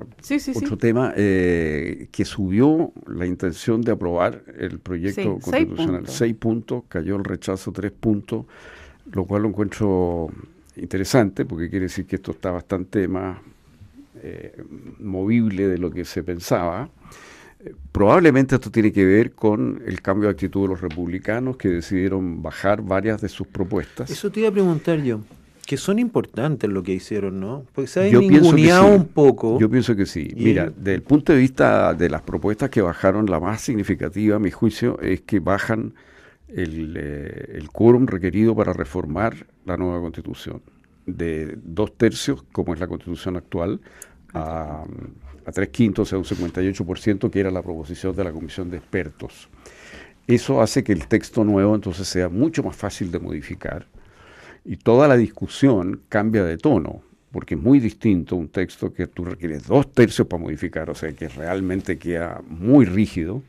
otro 0.55 0.75
tema, 0.75 1.13
eh, 1.15 2.07
que 2.11 2.25
subió 2.25 2.91
la 3.05 3.27
intención 3.27 3.83
de 3.83 3.91
aprobar 3.91 4.41
el 4.57 4.79
proyecto 4.79 5.37
constitucional. 5.37 6.07
Seis 6.07 6.33
puntos. 6.33 6.85
cayó 6.89 7.15
el 7.15 7.25
rechazo 7.25 7.71
tres 7.71 7.91
puntos, 7.91 8.47
lo 9.11 9.25
cual 9.25 9.43
lo 9.43 9.49
encuentro 9.49 10.31
interesante 10.77 11.45
porque 11.45 11.69
quiere 11.69 11.83
decir 11.85 12.07
que 12.07 12.15
esto 12.15 12.31
está 12.31 12.49
bastante 12.49 13.07
más 13.07 13.37
eh, 14.23 14.59
movible 14.99 15.67
de 15.67 15.77
lo 15.77 15.91
que 15.91 16.05
se 16.05 16.23
pensaba. 16.23 16.89
Probablemente 17.91 18.55
esto 18.55 18.71
tiene 18.71 18.91
que 18.91 19.05
ver 19.05 19.33
con 19.33 19.83
el 19.85 20.01
cambio 20.01 20.27
de 20.27 20.31
actitud 20.31 20.63
de 20.63 20.69
los 20.69 20.81
republicanos 20.81 21.55
que 21.55 21.69
decidieron 21.69 22.41
bajar 22.41 22.81
varias 22.81 23.21
de 23.21 23.29
sus 23.29 23.45
propuestas. 23.45 24.09
Eso 24.09 24.31
te 24.31 24.39
iba 24.39 24.49
a 24.49 24.51
preguntar 24.51 25.03
yo 25.03 25.21
que 25.69 25.77
son 25.77 25.99
importantes 25.99 26.67
lo 26.67 26.81
que 26.81 26.93
hicieron, 26.93 27.39
¿no? 27.39 27.63
Porque 27.75 27.87
se 27.87 27.99
ha 27.99 28.19
ninguneado 28.19 28.87
un 28.87 29.05
poco. 29.05 29.59
Yo 29.59 29.69
pienso 29.69 29.95
que 29.95 30.07
sí. 30.07 30.27
Mira, 30.35 30.73
desde 30.75 30.95
el 30.95 31.03
punto 31.03 31.31
de 31.31 31.37
vista 31.37 31.93
de 31.93 32.09
las 32.09 32.23
propuestas 32.23 32.71
que 32.71 32.81
bajaron, 32.81 33.27
la 33.27 33.39
más 33.39 33.61
significativa, 33.61 34.37
a 34.37 34.39
mi 34.39 34.49
juicio, 34.49 34.99
es 34.99 35.21
que 35.21 35.39
bajan 35.39 35.93
el, 36.47 36.95
eh, 36.97 37.51
el 37.53 37.69
quórum 37.69 38.07
requerido 38.07 38.55
para 38.55 38.73
reformar 38.73 39.45
la 39.63 39.77
nueva 39.77 40.01
constitución, 40.01 40.63
de 41.05 41.55
dos 41.63 41.95
tercios, 41.95 42.43
como 42.51 42.73
es 42.73 42.79
la 42.79 42.87
constitución 42.87 43.37
actual, 43.37 43.79
a, 44.33 44.85
a 45.45 45.51
tres 45.51 45.69
quintos, 45.69 46.11
o 46.11 46.23
sea, 46.23 46.39
un 46.39 46.49
58%, 46.49 47.29
que 47.29 47.39
era 47.39 47.51
la 47.51 47.61
proposición 47.61 48.15
de 48.15 48.23
la 48.23 48.31
comisión 48.31 48.71
de 48.71 48.77
expertos. 48.77 49.49
Eso 50.25 50.63
hace 50.63 50.83
que 50.83 50.93
el 50.93 51.05
texto 51.05 51.43
nuevo 51.43 51.75
entonces 51.75 52.07
sea 52.07 52.27
mucho 52.27 52.63
más 52.63 52.75
fácil 52.75 53.11
de 53.11 53.19
modificar 53.19 53.85
y 54.69 54.77
toda 54.77 55.07
la 55.07 55.17
discusión 55.17 56.01
cambia 56.09 56.43
de 56.43 56.59
tono, 56.59 57.01
porque 57.31 57.55
es 57.55 57.59
muy 57.59 57.79
distinto 57.79 58.35
un 58.35 58.49
texto 58.49 58.93
que 58.93 59.07
tú 59.07 59.25
requieres 59.25 59.65
dos 59.65 59.91
tercios 59.91 60.27
para 60.27 60.43
modificar, 60.43 60.91
o 60.91 60.93
sea, 60.93 61.11
que 61.11 61.27
realmente 61.27 61.97
queda 61.97 62.43
muy 62.47 62.85
rígido, 62.85 63.41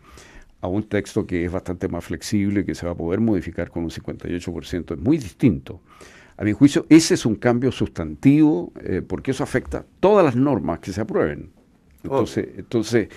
a 0.63 0.69
un 0.69 0.85
texto 0.85 1.27
que 1.27 1.45
es 1.45 1.53
bastante 1.53 1.89
más 1.89 2.07
flexible, 2.07 2.65
que 2.65 2.75
se 2.75 2.87
va 2.87 2.93
a 2.93 2.95
poder 2.95 3.21
modificar 3.21 3.69
con 3.71 3.85
un 3.85 3.91
58%, 3.91 4.95
es 4.95 4.99
muy 4.99 5.19
distinto. 5.19 5.83
A 6.39 6.45
mi 6.45 6.55
juicio, 6.55 6.87
ese 6.89 7.13
es 7.13 7.27
un 7.27 7.35
cambio 7.35 7.71
sustantivo, 7.71 8.73
eh, 8.83 9.03
porque 9.07 9.33
eso 9.33 9.45
afecta 9.45 9.85
todas 10.01 10.25
las 10.25 10.37
normas 10.37 10.79
que 10.79 10.91
se 10.91 11.03
aprueben. 11.03 11.51
Entonces, 12.03 12.49
entonces 12.57 13.09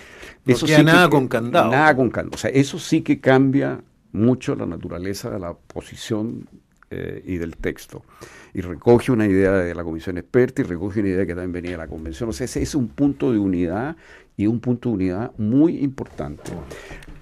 eso 0.44 0.66
sí 0.66 0.84
nada 0.84 1.08
con 1.08 1.26
candado. 1.26 1.70
Nada 1.70 1.96
con 1.96 2.10
candado. 2.10 2.34
O 2.34 2.38
sea, 2.38 2.50
eso 2.50 2.78
sí 2.78 3.00
que 3.00 3.18
cambia 3.18 3.80
mucho 4.12 4.54
la 4.54 4.66
naturaleza 4.66 5.30
de 5.30 5.38
la 5.38 5.54
posición 5.54 6.46
eh, 6.94 7.22
y 7.26 7.38
del 7.38 7.56
texto. 7.56 8.04
Y 8.52 8.60
recoge 8.60 9.10
una 9.10 9.26
idea 9.26 9.52
de 9.52 9.74
la 9.74 9.82
comisión 9.82 10.16
experta 10.16 10.62
y 10.62 10.64
recoge 10.64 11.00
una 11.00 11.08
idea 11.08 11.26
que 11.26 11.34
también 11.34 11.52
venía 11.52 11.70
de 11.72 11.78
la 11.78 11.88
convención. 11.88 12.28
O 12.28 12.32
sea, 12.32 12.44
ese 12.44 12.62
es 12.62 12.74
un 12.76 12.88
punto 12.88 13.32
de 13.32 13.38
unidad 13.38 13.96
y 14.36 14.46
un 14.46 14.60
punto 14.60 14.90
de 14.90 14.94
unidad 14.94 15.32
muy 15.36 15.78
importante. 15.78 16.52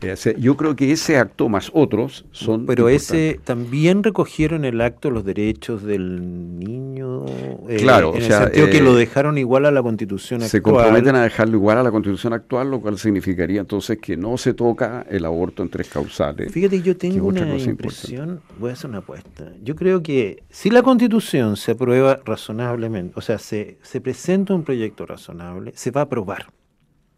Eh, 0.02 0.36
yo 0.38 0.56
creo 0.56 0.76
que 0.76 0.92
ese 0.92 1.16
acto 1.16 1.48
más 1.48 1.70
otros 1.74 2.24
son. 2.32 2.66
Pero 2.66 2.88
ese 2.88 3.40
también 3.44 4.02
recogieron 4.02 4.64
el 4.64 4.80
acto 4.80 5.10
los 5.10 5.24
derechos 5.24 5.82
del 5.82 6.58
niño. 6.58 7.24
Eh, 7.68 7.76
claro, 7.78 8.14
en 8.14 8.22
o 8.22 8.26
sea, 8.26 8.38
el 8.38 8.44
sentido 8.44 8.70
que 8.70 8.80
lo 8.80 8.94
dejaron 8.94 9.38
igual 9.38 9.66
a 9.66 9.70
la 9.70 9.82
constitución 9.82 10.42
actual. 10.42 10.50
Se 10.50 10.62
comprometen 10.62 11.16
a 11.16 11.22
dejarlo 11.22 11.56
igual 11.56 11.78
a 11.78 11.82
la 11.82 11.90
constitución 11.90 12.32
actual, 12.32 12.70
lo 12.70 12.80
cual 12.80 12.98
significaría 12.98 13.60
entonces 13.60 13.98
que 13.98 14.16
no 14.16 14.36
se 14.36 14.54
toca 14.54 15.06
el 15.08 15.24
aborto 15.24 15.62
en 15.62 15.68
tres 15.68 15.88
causales. 15.88 16.52
Fíjate, 16.52 16.82
yo 16.82 16.96
tengo 16.96 17.26
una 17.26 17.56
impresión, 17.56 18.40
voy 18.58 18.70
a 18.70 18.72
hacer 18.74 18.90
una 18.90 18.98
apuesta. 18.98 19.52
Yo 19.62 19.76
creo 19.76 20.02
que 20.02 20.42
si 20.50 20.70
la 20.70 20.82
constitución 20.82 21.56
se 21.56 21.72
aprueba 21.72 22.20
razonablemente, 22.24 23.14
o 23.16 23.20
sea, 23.20 23.38
se, 23.38 23.78
se 23.82 24.00
presenta 24.00 24.54
un 24.54 24.64
proyecto 24.64 25.06
razonable, 25.06 25.72
se 25.74 25.90
va 25.90 26.02
a 26.02 26.04
aprobar. 26.04 26.46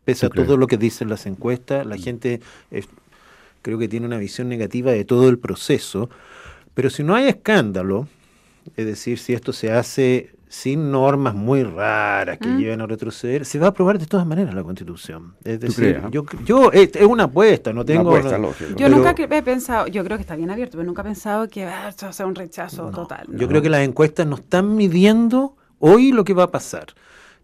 Pese 0.05 0.27
a 0.27 0.29
todo 0.29 0.57
lo 0.57 0.67
que 0.67 0.77
dicen 0.77 1.09
las 1.09 1.27
encuestas, 1.27 1.87
la 1.87 1.97
mm. 1.97 2.01
gente 2.01 2.41
creo 3.63 3.79
que 3.79 3.89
tiene 3.89 4.07
una 4.07 4.19
visión 4.19 4.49
negativa 4.49 4.93
de 4.93 5.05
todo 5.05 5.29
el 5.29 5.39
proceso. 5.39 6.11
Pero 6.75 6.91
si 6.91 7.03
no 7.03 7.15
hay 7.15 7.29
escándalo, 7.29 8.07
es 8.77 8.87
decir, 8.87 9.19
si 9.19 9.33
esto 9.33 9.53
se 9.53 9.73
hace 9.73 10.35
sin 10.49 10.93
normas 10.93 11.35
muy 11.35 11.65
raras 11.65 12.39
que 12.39 12.47
mm. 12.47 12.59
lleven 12.59 12.81
a 12.81 12.87
retroceder, 12.87 13.45
se 13.45 13.59
va 13.59 13.67
a 13.67 13.71
aprobar 13.71 13.99
de 13.99 14.07
todas 14.07 14.25
maneras 14.25 14.55
la 14.55 14.63
Constitución. 14.63 15.35
Es 15.43 15.59
decir, 15.59 16.01
yo, 16.11 16.25
yo 16.45 16.71
es, 16.71 16.95
una 17.03 17.25
apuesta, 17.25 17.73
no 17.73 17.85
tengo... 17.85 18.17
yo 18.77 18.89
nunca 18.89 19.15
he 19.19 19.43
pensado, 19.43 19.89
yo 19.89 20.05
creo 20.05 20.17
que 20.17 20.23
está 20.23 20.37
bien 20.37 20.51
abierto, 20.51 20.77
pero 20.77 20.87
nunca 20.87 21.03
he 21.03 21.07
pensado 21.07 21.49
que 21.49 21.65
va 21.65 21.89
a 21.89 22.13
ser 22.13 22.27
un 22.27 22.37
rechazo 22.37 22.91
total. 22.91 23.27
Yo 23.31 23.49
creo 23.49 23.63
que 23.63 23.71
las 23.71 23.81
encuestas 23.81 24.27
no 24.27 24.37
están 24.37 24.77
midiendo 24.77 25.57
hoy 25.81 26.13
lo 26.13 26.23
que 26.23 26.35
va 26.35 26.45
a 26.45 26.51
pasar. 26.51 26.87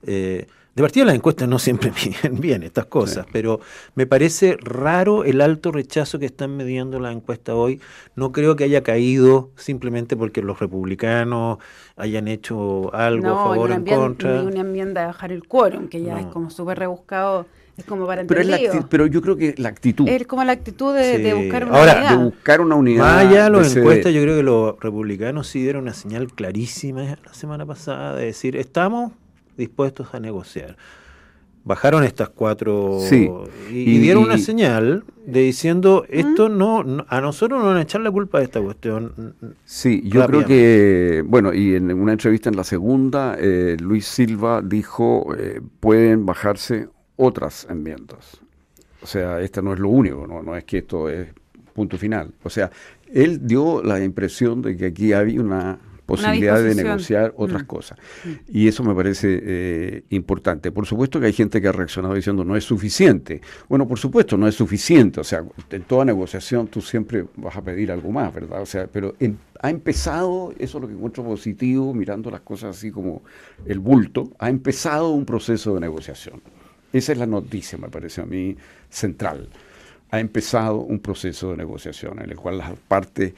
Eh, 0.03 0.47
de 0.75 0.83
partida 0.83 1.05
las 1.05 1.17
encuestas 1.17 1.49
no 1.49 1.59
siempre 1.59 1.93
miden 2.23 2.41
bien 2.41 2.63
estas 2.63 2.87
cosas, 2.87 3.27
pero 3.33 3.61
me 3.95 4.07
parece 4.07 4.57
raro 4.61 5.25
el 5.25 5.41
alto 5.41 5.73
rechazo 5.73 6.19
que 6.19 6.27
están 6.27 6.57
midiendo 6.57 7.01
las 7.01 7.15
encuestas 7.15 7.55
hoy. 7.57 7.81
No 8.15 8.31
creo 8.31 8.55
que 8.55 8.65
haya 8.65 8.83
caído 8.83 9.51
simplemente 9.57 10.17
porque 10.17 10.43
los 10.43 10.61
republicanos 10.61 11.59
hayan 11.97 12.29
hecho 12.29 12.95
algo 12.95 13.29
a 13.29 13.45
favor 13.45 13.71
o 13.71 13.75
en 13.75 13.85
contra. 13.85 14.43
No, 14.43 14.49
una 14.49 14.61
enmienda 14.61 15.01
de 15.03 15.07
bajar 15.09 15.33
el 15.33 15.47
quórum, 15.47 15.89
que 15.89 16.03
ya 16.03 16.21
es 16.21 16.27
como 16.27 16.51
súper 16.51 16.79
rebuscado. 16.79 17.47
Es 17.77 17.87
como 17.87 18.07
para 18.07 18.25
pero, 18.25 18.45
pero 18.91 19.07
yo 19.07 19.23
creo 19.23 19.37
que 19.37 19.55
la 19.57 19.71
actitud. 19.71 20.07
Es 20.07 20.27
como 20.27 20.45
la 20.45 20.53
actitud 20.53 20.95
de, 20.95 21.33
buscar 21.33 21.65
una 21.65 21.79
Ahora, 21.79 21.95
unidad. 21.95 22.11
de 22.11 22.25
buscar 22.25 22.61
una 22.61 22.75
unidad. 22.75 23.05
Más 23.05 23.27
allá 23.27 23.45
de 23.45 23.51
las 23.51 23.75
encuestas, 23.75 24.13
yo 24.13 24.21
creo 24.23 24.37
que 24.37 24.43
los 24.43 24.79
republicanos 24.81 25.47
sí 25.49 25.63
dieron 25.63 25.85
una 25.85 25.95
señal 25.95 26.31
clarísima 26.33 27.17
la 27.25 27.33
semana 27.33 27.65
pasada 27.65 28.17
de 28.17 28.27
decir, 28.27 28.55
estamos 28.57 29.13
dispuestos 29.61 30.15
a 30.15 30.21
negociar. 30.21 30.77
Bajaron 31.63 32.05
estas 32.05 32.31
cuatro 32.31 32.99
y, 33.71 33.99
dieron 33.99 34.25
una 34.25 34.39
señal 34.39 35.05
de 35.27 35.41
diciendo 35.41 36.07
esto 36.09 36.49
no, 36.49 36.83
a 37.07 37.21
nosotros 37.21 37.61
no 37.61 37.67
van 37.67 37.77
a 37.77 37.83
echar 37.83 38.01
la 38.01 38.11
culpa 38.11 38.39
de 38.39 38.45
esta 38.45 38.63
cuestión. 38.63 39.35
Sí, 39.67 40.03
yo 40.07 40.27
creo 40.27 40.47
que 40.47 41.23
bueno 41.27 41.53
y 41.53 41.75
en 41.75 41.93
una 41.93 42.13
entrevista 42.13 42.49
en 42.49 42.57
la 42.57 42.65
segunda 42.65 43.37
eh, 43.39 43.77
Luis 43.79 44.07
Silva 44.07 44.63
dijo 44.63 45.35
eh, 45.37 45.61
pueden 45.81 46.25
bajarse 46.25 46.89
otras 47.17 47.67
enmiendas. 47.69 48.41
O 49.03 49.07
sea, 49.07 49.41
esta 49.41 49.61
no 49.61 49.75
es 49.75 49.79
lo 49.79 49.91
único, 49.91 50.27
no, 50.27 50.43
no 50.43 50.57
es 50.57 50.65
que 50.65 50.79
esto 50.79 51.11
es 51.11 51.29
punto 51.75 51.99
final. 51.99 52.33
O 52.43 52.49
sea, 52.49 52.71
él 53.13 53.47
dio 53.47 53.83
la 53.83 54.03
impresión 54.03 54.63
de 54.63 54.79
que 54.79 54.87
aquí 54.87 55.13
había 55.13 55.41
una 55.41 55.79
posibilidad 56.11 56.63
de 56.63 56.75
negociar 56.75 57.33
otras 57.37 57.63
mm. 57.63 57.67
cosas. 57.67 57.99
Mm. 58.25 58.29
Y 58.49 58.69
eso 58.69 58.83
me 58.85 58.95
parece 58.95 59.41
eh, 59.43 60.03
importante. 60.11 60.73
Por 60.73 60.87
supuesto 60.87 61.21
que 61.21 61.27
hay 61.27 61.33
gente 61.33 61.61
que 61.61 61.69
ha 61.69 61.73
reaccionado 61.73 62.15
diciendo 62.15 62.45
no 62.45 62.57
es 62.57 62.65
suficiente. 62.65 63.41
Bueno, 63.69 63.87
por 63.87 63.99
supuesto, 63.99 64.37
no 64.37 64.49
es 64.49 64.55
suficiente. 64.55 65.21
O 65.21 65.25
sea, 65.25 65.45
en 65.71 65.83
toda 65.83 66.05
negociación 66.05 66.67
tú 66.67 66.81
siempre 66.81 67.25
vas 67.37 67.57
a 67.57 67.63
pedir 67.63 67.93
algo 67.93 68.11
más, 68.11 68.33
¿verdad? 68.35 68.61
O 68.61 68.67
sea, 68.67 68.87
pero 68.87 69.15
ha 69.61 69.71
empezado, 69.71 70.53
eso 70.59 70.79
es 70.79 70.83
lo 70.83 70.89
que 70.89 70.95
encuentro 70.95 71.25
positivo, 71.25 71.95
mirando 71.95 72.31
las 72.31 72.41
cosas 72.41 72.77
así 72.77 72.91
como 72.91 73.23
el 73.67 73.79
bulto, 73.79 74.31
ha 74.39 74.49
empezado 74.49 75.11
un 75.11 75.25
proceso 75.25 75.75
de 75.75 75.81
negociación. 75.81 76.43
Esa 76.93 77.13
es 77.13 77.19
la 77.19 77.27
noticia, 77.27 77.79
me 77.79 77.89
parece 77.89 78.21
a 78.21 78.27
mí, 78.27 78.57
central. 78.89 79.49
Ha 80.11 80.19
empezado 80.19 80.79
un 80.79 80.99
proceso 80.99 81.51
de 81.51 81.57
negociación 81.57 82.21
en 82.21 82.31
el 82.31 82.37
cual 82.37 82.59
las 82.59 82.73
partes 82.89 83.35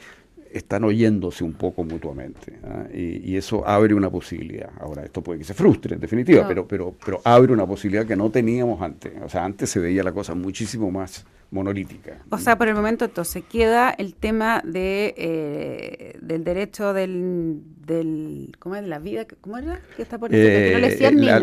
están 0.53 0.83
oyéndose 0.83 1.43
un 1.43 1.53
poco 1.53 1.83
mutuamente 1.83 2.59
¿ah? 2.63 2.85
y, 2.93 3.35
eso 3.35 3.67
abre 3.67 3.93
una 3.93 4.09
posibilidad. 4.09 4.69
Ahora, 4.79 5.03
esto 5.03 5.21
puede 5.21 5.39
que 5.39 5.45
se 5.45 5.53
frustre 5.53 5.95
en 5.95 6.01
definitiva, 6.01 6.47
pero, 6.47 6.67
pero, 6.67 6.95
pero 7.03 7.21
abre 7.23 7.51
una 7.51 7.65
posibilidad 7.65 8.05
que 8.05 8.15
no 8.15 8.29
teníamos 8.29 8.81
antes. 8.81 9.11
O 9.23 9.29
sea, 9.29 9.43
antes 9.43 9.69
se 9.69 9.79
veía 9.79 10.03
la 10.03 10.11
cosa 10.11 10.35
muchísimo 10.35 10.91
más 10.91 11.25
monolítica. 11.53 12.17
O 12.29 12.37
sea, 12.37 12.57
por 12.57 12.67
el 12.67 12.75
momento 12.75 13.05
entonces 13.05 13.43
queda 13.49 13.91
el 13.91 14.15
tema 14.15 14.61
de 14.65 15.13
eh, 15.17 16.17
del 16.21 16.43
derecho 16.43 16.93
del, 16.93 17.61
del 17.85 18.55
¿cómo 18.59 18.75
es 18.75 18.85
la 18.85 18.99
vida? 18.99 19.25
¿Cómo 19.39 19.57
era? 19.59 19.79
¿Qué 19.95 20.01
está 20.01 20.17
por 20.17 20.31
eh, 20.33 20.79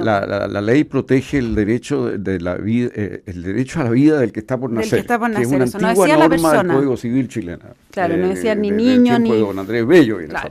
la, 0.03 0.61
ley 0.61 0.85
protege 0.85 1.39
el 1.39 1.55
derecho 1.55 2.19
de 2.19 2.41
la 2.41 2.57
vida, 2.57 2.91
eh, 2.95 3.23
el 3.27 3.43
derecho 3.43 3.81
a 3.81 3.85
la 3.85 3.91
vida 3.91 4.19
del 4.19 4.33
que 4.33 4.41
está 4.41 4.59
por 4.59 4.73
nacer. 4.73 4.91
que 4.91 5.01
está 5.01 5.19
por 5.19 5.31
nacer. 5.31 5.59
Que 5.59 5.65
es 5.65 5.75
una 5.75 5.89
antigua 5.89 6.09
norma 6.29 6.63
del 6.63 6.67
Código 6.73 6.97
Civil 6.97 7.29
chileno. 7.29 7.65
Claro, 7.91 8.17
no 8.17 8.29
decía 8.29 8.55
ni 8.55 8.71
niño 8.71 9.19
ni. 9.19 9.31
De 9.31 9.39
don 9.39 9.59
Andrés 9.59 9.87
Bello 9.87 10.21
y 10.21 10.27
claro. 10.27 10.51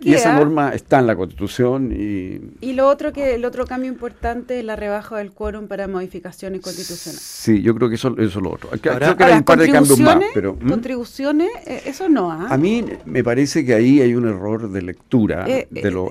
Y 0.00 0.14
esa 0.14 0.34
norma 0.34 0.70
está 0.70 0.98
en 1.00 1.06
la 1.06 1.16
Constitución. 1.16 1.92
Y, 1.92 2.40
y 2.60 2.72
lo 2.72 2.88
otro 2.88 3.12
que 3.12 3.34
el 3.34 3.44
otro 3.44 3.66
cambio 3.66 3.90
importante 3.90 4.58
es 4.58 4.64
la 4.64 4.76
rebaja 4.76 5.18
del 5.18 5.32
quórum 5.32 5.68
para 5.68 5.86
modificaciones 5.88 6.62
constitucionales. 6.62 7.20
Sí, 7.20 7.60
yo 7.60 7.74
creo 7.74 7.88
que 7.88 7.96
eso, 7.96 8.14
eso 8.18 8.38
es 8.38 8.42
lo 8.42 8.52
otro. 8.52 8.70
creo 8.80 9.16
que 9.16 9.24
hay 9.24 9.34
un 9.34 9.44
par 9.44 9.58
de 9.58 9.70
cambios 9.70 9.98
más. 10.00 10.18
Pero, 10.32 10.54
¿Mm? 10.54 10.68
Contribuciones, 10.68 11.50
eh, 11.66 11.82
eso 11.86 12.08
no. 12.08 12.30
¿ah? 12.30 12.46
A 12.48 12.56
mí 12.56 12.84
me 13.04 13.22
parece 13.22 13.64
que 13.64 13.74
ahí 13.74 14.00
hay 14.00 14.14
un 14.14 14.26
error 14.26 14.70
de 14.70 14.82
lectura 14.82 15.46
eh, 15.46 15.68
de, 15.70 15.90
lo, 15.90 16.10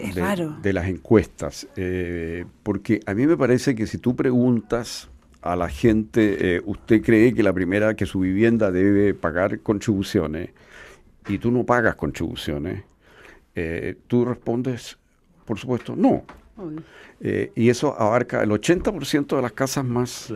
de, 0.61 0.73
las 0.73 0.87
encuestas. 0.87 1.67
Eh, 1.75 2.45
porque 2.61 2.99
a 3.05 3.13
mí 3.15 3.25
me 3.25 3.37
parece 3.37 3.73
que 3.73 3.87
si 3.87 3.97
tú 3.97 4.15
preguntas 4.15 5.09
a 5.41 5.55
la 5.55 5.69
gente, 5.69 6.61
¿usted 6.65 7.01
cree 7.01 7.33
que 7.33 7.41
la 7.41 7.53
primera 7.53 7.95
que 7.95 8.05
su 8.05 8.19
vivienda 8.19 8.71
debe 8.71 9.13
pagar 9.13 9.59
contribuciones? 9.61 10.49
Y 11.27 11.39
tú 11.39 11.51
no 11.51 11.63
pagas 11.65 11.95
contribuciones 11.95 12.83
eh, 13.59 13.95
tú 14.05 14.23
respondes, 14.23 14.99
por 15.43 15.57
supuesto, 15.57 15.95
no. 15.95 16.23
Eh, 17.19 17.51
y 17.55 17.69
eso 17.69 17.99
abarca 17.99 18.43
el 18.43 18.51
80% 18.51 19.35
de 19.35 19.41
las 19.41 19.51
casas 19.53 19.83
más... 19.83 20.31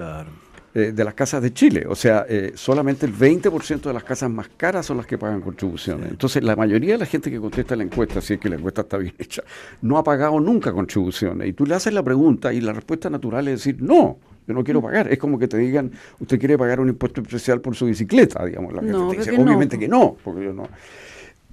Eh, 0.74 0.94
de 0.94 1.04
las 1.04 1.14
casas 1.14 1.42
de 1.42 1.54
Chile. 1.54 1.86
O 1.90 1.96
sea, 1.96 2.26
solamente 2.56 3.06
el 3.06 3.14
20% 3.14 3.82
de 3.82 3.94
las 3.94 4.06
casas 4.06 4.32
más 4.32 4.48
caras 4.56 4.86
son 4.86 4.96
las 4.96 5.06
que 5.06 5.18
pagan 5.18 5.42
contribuciones. 5.42 6.10
Entonces, 6.10 6.42
la 6.46 6.56
mayoría 6.56 6.94
de 6.94 7.00
la 7.00 7.06
gente 7.06 7.30
que 7.30 7.42
contesta 7.42 7.76
la 7.76 7.84
encuesta, 7.84 8.22
si 8.22 8.36
es 8.36 8.40
que 8.40 8.48
la 8.48 8.56
encuesta 8.56 8.82
está 8.82 8.98
bien 8.98 9.14
hecha, 9.20 9.44
no 9.82 9.98
ha 9.98 10.04
pagado 10.04 10.40
nunca 10.40 10.72
contribuciones. 10.72 11.50
Y 11.50 11.54
tú 11.54 11.66
le 11.66 11.76
haces 11.76 11.94
la 11.94 12.02
pregunta 12.02 12.54
y 12.54 12.62
la 12.62 12.72
respuesta 12.72 13.10
natural 13.10 13.50
es 13.50 13.66
decir, 13.66 13.82
no, 13.82 14.18
yo 14.48 14.54
no 14.54 14.64
quiero 14.64 14.80
mm. 14.80 14.84
pagar. 14.84 15.12
Es 15.12 15.20
como 15.20 15.38
que 15.38 15.50
te 15.50 15.58
digan, 15.58 15.92
usted 16.22 16.40
quiere 16.40 16.58
pagar 16.58 16.80
un 16.80 16.88
impuesto 16.88 17.20
especial 17.20 17.60
por 17.60 17.76
su 17.76 17.88
bicicleta, 17.88 18.46
digamos. 18.46 18.74
La 18.74 18.82
no, 18.82 19.12
dice, 19.12 19.32
obviamente 19.32 19.78
que 19.78 19.90
no, 19.90 20.16
porque 20.24 20.46
yo 20.46 20.54
no. 20.54 20.70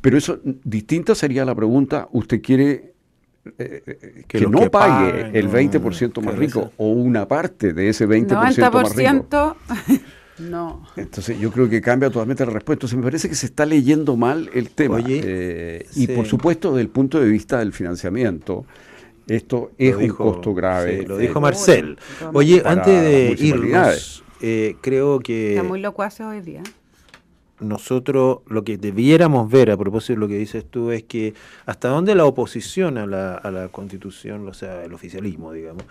Pero 0.09 0.17
eso, 0.17 0.41
distinta 0.43 1.15
sería 1.15 1.45
la 1.45 1.55
pregunta, 1.55 2.09
¿usted 2.13 2.41
quiere 2.41 2.95
eh, 3.59 3.83
eh, 3.87 4.25
que, 4.27 4.41
no 4.47 4.71
pague 4.71 5.39
el 5.39 5.51
20% 5.51 6.23
más 6.23 6.35
rico 6.35 6.73
o 6.79 6.89
una 6.93 7.29
parte 7.29 7.75
de 7.75 7.91
ese 7.91 8.09
20% 8.09 8.73
más 8.73 8.97
rico? 8.97 9.57
No. 10.39 10.87
Entonces 10.97 11.39
yo 11.39 11.51
creo 11.51 11.69
que 11.69 11.81
cambia 11.83 12.09
totalmente 12.09 12.47
la 12.47 12.53
respuesta. 12.53 12.79
Entonces 12.79 12.97
me 12.97 13.03
parece 13.03 13.29
que 13.29 13.35
se 13.35 13.47
está 13.47 13.67
leyendo 13.67 14.17
mal 14.17 14.49
el 14.55 14.71
tema. 14.71 14.99
Eh, 15.05 15.85
y 15.97 16.07
por 16.07 16.27
supuesto, 16.27 16.71
desde 16.71 16.83
el 16.83 16.89
punto 16.89 17.21
de 17.21 17.29
vista 17.29 17.59
del 17.59 17.73
financiamiento, 17.73 18.65
esto 19.27 19.73
es 19.77 19.97
un 19.97 20.09
costo 20.09 20.55
grave. 20.55 21.05
lo 21.07 21.19
dijo 21.19 21.41
Marcel. 21.41 21.99
Oye, 22.33 22.63
antes 22.65 23.03
de 23.03 23.37
irnos, 23.37 24.25
eh, 24.41 24.77
creo 24.81 25.19
que... 25.19 25.57
Está 25.57 25.65
muy 25.65 25.81
locuaz 25.81 26.21
hoy 26.21 26.41
día 26.41 26.63
nosotros 27.61 28.39
lo 28.47 28.65
que 28.65 28.79
debiéramos 28.79 29.51
ver 29.51 29.71
a 29.71 29.77
propósito 29.77 30.15
de 30.15 30.19
lo 30.21 30.29
que 30.29 30.39
dices 30.39 30.65
tú 30.65 30.91
es 30.91 31.03
que 31.03 31.35
hasta 31.67 31.89
dónde 31.89 32.15
la 32.15 32.25
oposición 32.25 32.99
a 32.99 33.07
la, 33.07 33.35
a 33.35 33.51
la 33.51 33.69
constitución, 33.69 34.47
o 34.49 34.55
sea, 34.55 34.85
el 34.85 34.93
oficialismo, 34.93 35.53
digamos, 35.53 35.85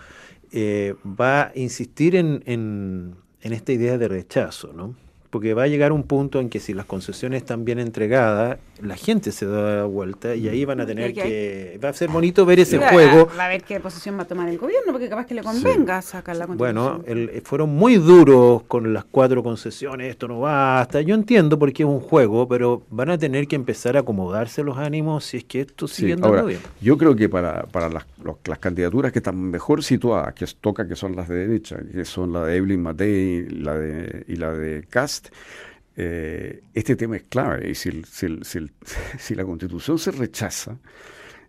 eh, 0.52 0.94
va 1.04 1.42
a 1.42 1.52
insistir 1.54 2.16
en, 2.16 2.42
en, 2.46 3.14
en 3.42 3.52
esta 3.52 3.72
idea 3.72 3.98
de 3.98 4.08
rechazo, 4.08 4.72
¿no? 4.72 4.94
Porque 5.30 5.54
va 5.54 5.64
a 5.64 5.66
llegar 5.66 5.92
un 5.92 6.02
punto 6.02 6.40
en 6.40 6.48
que 6.48 6.60
si 6.60 6.74
las 6.74 6.86
concesiones 6.86 7.42
están 7.42 7.64
bien 7.64 7.78
entregadas, 7.78 8.58
la 8.82 8.96
gente 8.96 9.32
se 9.32 9.46
da 9.46 9.84
vuelta 9.84 10.34
y 10.34 10.48
ahí 10.48 10.64
van 10.64 10.80
a 10.80 10.86
tener 10.86 11.12
que... 11.12 11.78
Va 11.82 11.90
a 11.90 11.92
ser 11.92 12.08
bonito 12.08 12.46
ver 12.46 12.60
ese 12.60 12.78
juego. 12.78 13.28
Va 13.38 13.46
a 13.46 13.48
ver 13.48 13.62
qué 13.62 13.80
posición 13.80 14.16
va 14.18 14.22
a 14.22 14.26
tomar 14.26 14.48
el 14.48 14.58
gobierno, 14.58 14.92
porque 14.92 15.08
capaz 15.08 15.26
que 15.26 15.34
le 15.34 15.42
convenga 15.42 16.00
sacar 16.02 16.36
la. 16.36 16.46
Bueno, 16.46 17.02
fueron 17.44 17.70
muy 17.70 17.96
duros 17.96 18.62
con 18.68 18.92
las 18.92 19.04
cuatro 19.04 19.42
concesiones, 19.42 20.10
esto 20.10 20.28
no 20.28 20.40
basta. 20.40 21.00
Yo 21.00 21.14
entiendo 21.14 21.58
porque 21.58 21.82
es 21.82 21.88
un 21.88 22.00
juego, 22.00 22.48
pero 22.48 22.82
van 22.90 23.10
a 23.10 23.18
tener 23.18 23.46
que 23.46 23.56
empezar 23.56 23.96
a 23.96 24.00
acomodarse 24.00 24.62
los 24.62 24.78
ánimos 24.78 25.24
si 25.24 25.38
es 25.38 25.44
que 25.44 25.62
esto 25.62 25.88
sigue 25.88 26.14
andando 26.14 26.46
bien. 26.46 26.60
Yo 26.80 26.96
creo 26.96 27.14
que 27.14 27.28
para, 27.28 27.64
para 27.64 27.88
las, 27.88 28.06
las, 28.46 28.58
candidaturas 28.58 29.12
que 29.12 29.18
están 29.18 29.36
mejor 29.36 29.82
situadas, 29.82 30.34
que 30.34 30.46
toca 30.60 30.86
que 30.86 30.96
son 30.96 31.14
las 31.16 31.28
de 31.28 31.46
derecha, 31.46 31.78
que 31.92 32.04
son 32.04 32.32
la 32.32 32.44
de 32.44 32.56
Evelyn 32.56 32.82
Matei 32.82 33.48
la 33.48 33.74
de, 33.76 34.24
y 34.28 34.36
la 34.36 34.52
de 34.52 34.84
Eh, 35.96 36.62
este 36.74 36.94
tema 36.94 37.16
es 37.16 37.24
clave. 37.24 37.70
Y 37.70 37.74
si, 37.74 39.34
la 39.34 39.44
constitución 39.44 39.98
se 39.98 40.10
rechaza, 40.12 40.78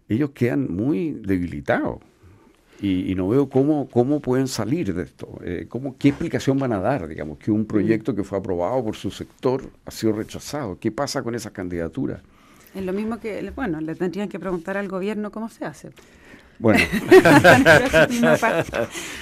ellos 0.08 0.32
quedan 0.32 0.74
muy 0.74 1.12
debilitados. 1.12 2.00
Y, 2.82 3.14
no 3.16 3.28
veo 3.28 3.50
cómo, 3.50 3.90
cómo 3.90 4.22
pueden 4.22 4.48
salir 4.48 4.94
de 4.94 5.04
esto. 5.04 5.38
Eh, 5.44 5.66
cómo, 5.68 5.98
¿Qué 5.98 6.10
explicación 6.10 6.58
van 6.58 6.72
a 6.72 6.80
dar? 6.80 7.10
Digamos, 7.10 7.38
que 7.38 7.52
un 7.52 7.66
proyecto 7.66 8.16
que 8.16 8.24
fue 8.24 8.38
aprobado 8.38 8.82
por 8.86 8.96
su 8.96 9.12
sector 9.12 9.70
ha 9.86 9.92
sido 9.92 10.14
rechazado. 10.14 10.80
¿Qué 10.80 10.90
pasa 10.90 11.22
con 11.22 11.36
esa 11.36 11.52
candidatura? 11.52 12.22
Es 12.74 12.86
lo 12.86 12.94
mismo 12.94 13.20
que, 13.20 13.52
bueno, 13.54 13.82
le 13.82 13.96
tendrían 13.96 14.30
que 14.30 14.40
preguntar 14.40 14.78
al 14.78 14.88
gobierno 14.88 15.30
cómo 15.30 15.50
se 15.50 15.66
hace. 15.66 15.90
Bueno. 16.60 16.80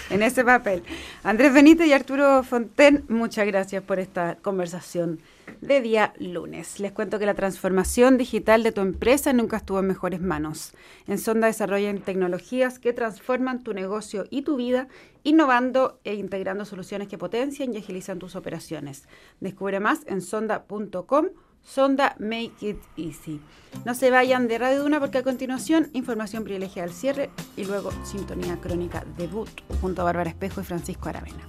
en 0.09 0.23
ese 0.23 0.43
papel. 0.43 0.83
Andrés 1.23 1.53
Benítez 1.53 1.87
y 1.87 1.93
Arturo 1.93 2.43
Fonten, 2.43 3.05
muchas 3.09 3.45
gracias 3.45 3.83
por 3.83 3.99
esta 3.99 4.37
conversación 4.41 5.19
de 5.61 5.81
día 5.81 6.13
lunes. 6.17 6.79
Les 6.79 6.91
cuento 6.91 7.19
que 7.19 7.27
la 7.27 7.35
transformación 7.35 8.17
digital 8.17 8.63
de 8.63 8.71
tu 8.71 8.81
empresa 8.81 9.33
nunca 9.33 9.57
estuvo 9.57 9.79
en 9.79 9.87
mejores 9.87 10.19
manos. 10.19 10.73
En 11.07 11.19
Sonda 11.19 11.45
desarrollan 11.45 11.99
tecnologías 11.99 12.79
que 12.79 12.91
transforman 12.91 13.63
tu 13.63 13.75
negocio 13.75 14.25
y 14.31 14.41
tu 14.41 14.55
vida, 14.55 14.87
innovando 15.23 15.99
e 16.03 16.15
integrando 16.15 16.65
soluciones 16.65 17.07
que 17.07 17.19
potencian 17.19 17.71
y 17.73 17.77
agilizan 17.77 18.17
tus 18.17 18.35
operaciones. 18.35 19.07
Descubre 19.39 19.79
más 19.79 20.01
en 20.07 20.21
sonda.com 20.21 21.27
Sonda 21.67 22.15
Make 22.19 22.53
It 22.61 22.77
Easy. 22.95 23.41
No 23.85 23.93
se 23.93 24.09
vayan 24.09 24.47
de 24.47 24.57
Radio 24.57 24.83
Duna 24.83 24.99
porque 24.99 25.17
a 25.17 25.23
continuación 25.23 25.89
información 25.93 26.43
privilegiada 26.43 26.87
al 26.87 26.93
cierre 26.93 27.29
y 27.55 27.65
luego 27.65 27.91
sintonía 28.03 28.59
crónica 28.61 29.03
debut 29.17 29.49
junto 29.81 30.01
a 30.01 30.05
Bárbara 30.05 30.29
Espejo 30.29 30.61
y 30.61 30.63
Francisco 30.63 31.09
Aravena. 31.09 31.43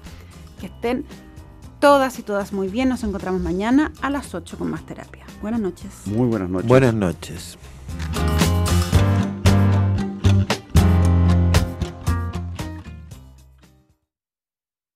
Que 0.61 0.67
estén 0.67 1.05
todas 1.79 2.19
y 2.19 2.23
todas 2.23 2.53
muy 2.53 2.69
bien. 2.69 2.89
Nos 2.89 3.05
encontramos 3.05 3.41
mañana 3.41 3.93
a 4.03 4.11
las 4.11 4.35
8 4.35 4.59
con 4.59 4.71
más 4.71 4.85
terapia. 4.85 5.25
Buenas 5.41 5.61
noches. 5.61 6.07
Muy 6.07 6.27
buenas 6.27 6.51
noches. 6.51 6.69
Buenas 6.69 6.95
noches. 6.95 7.59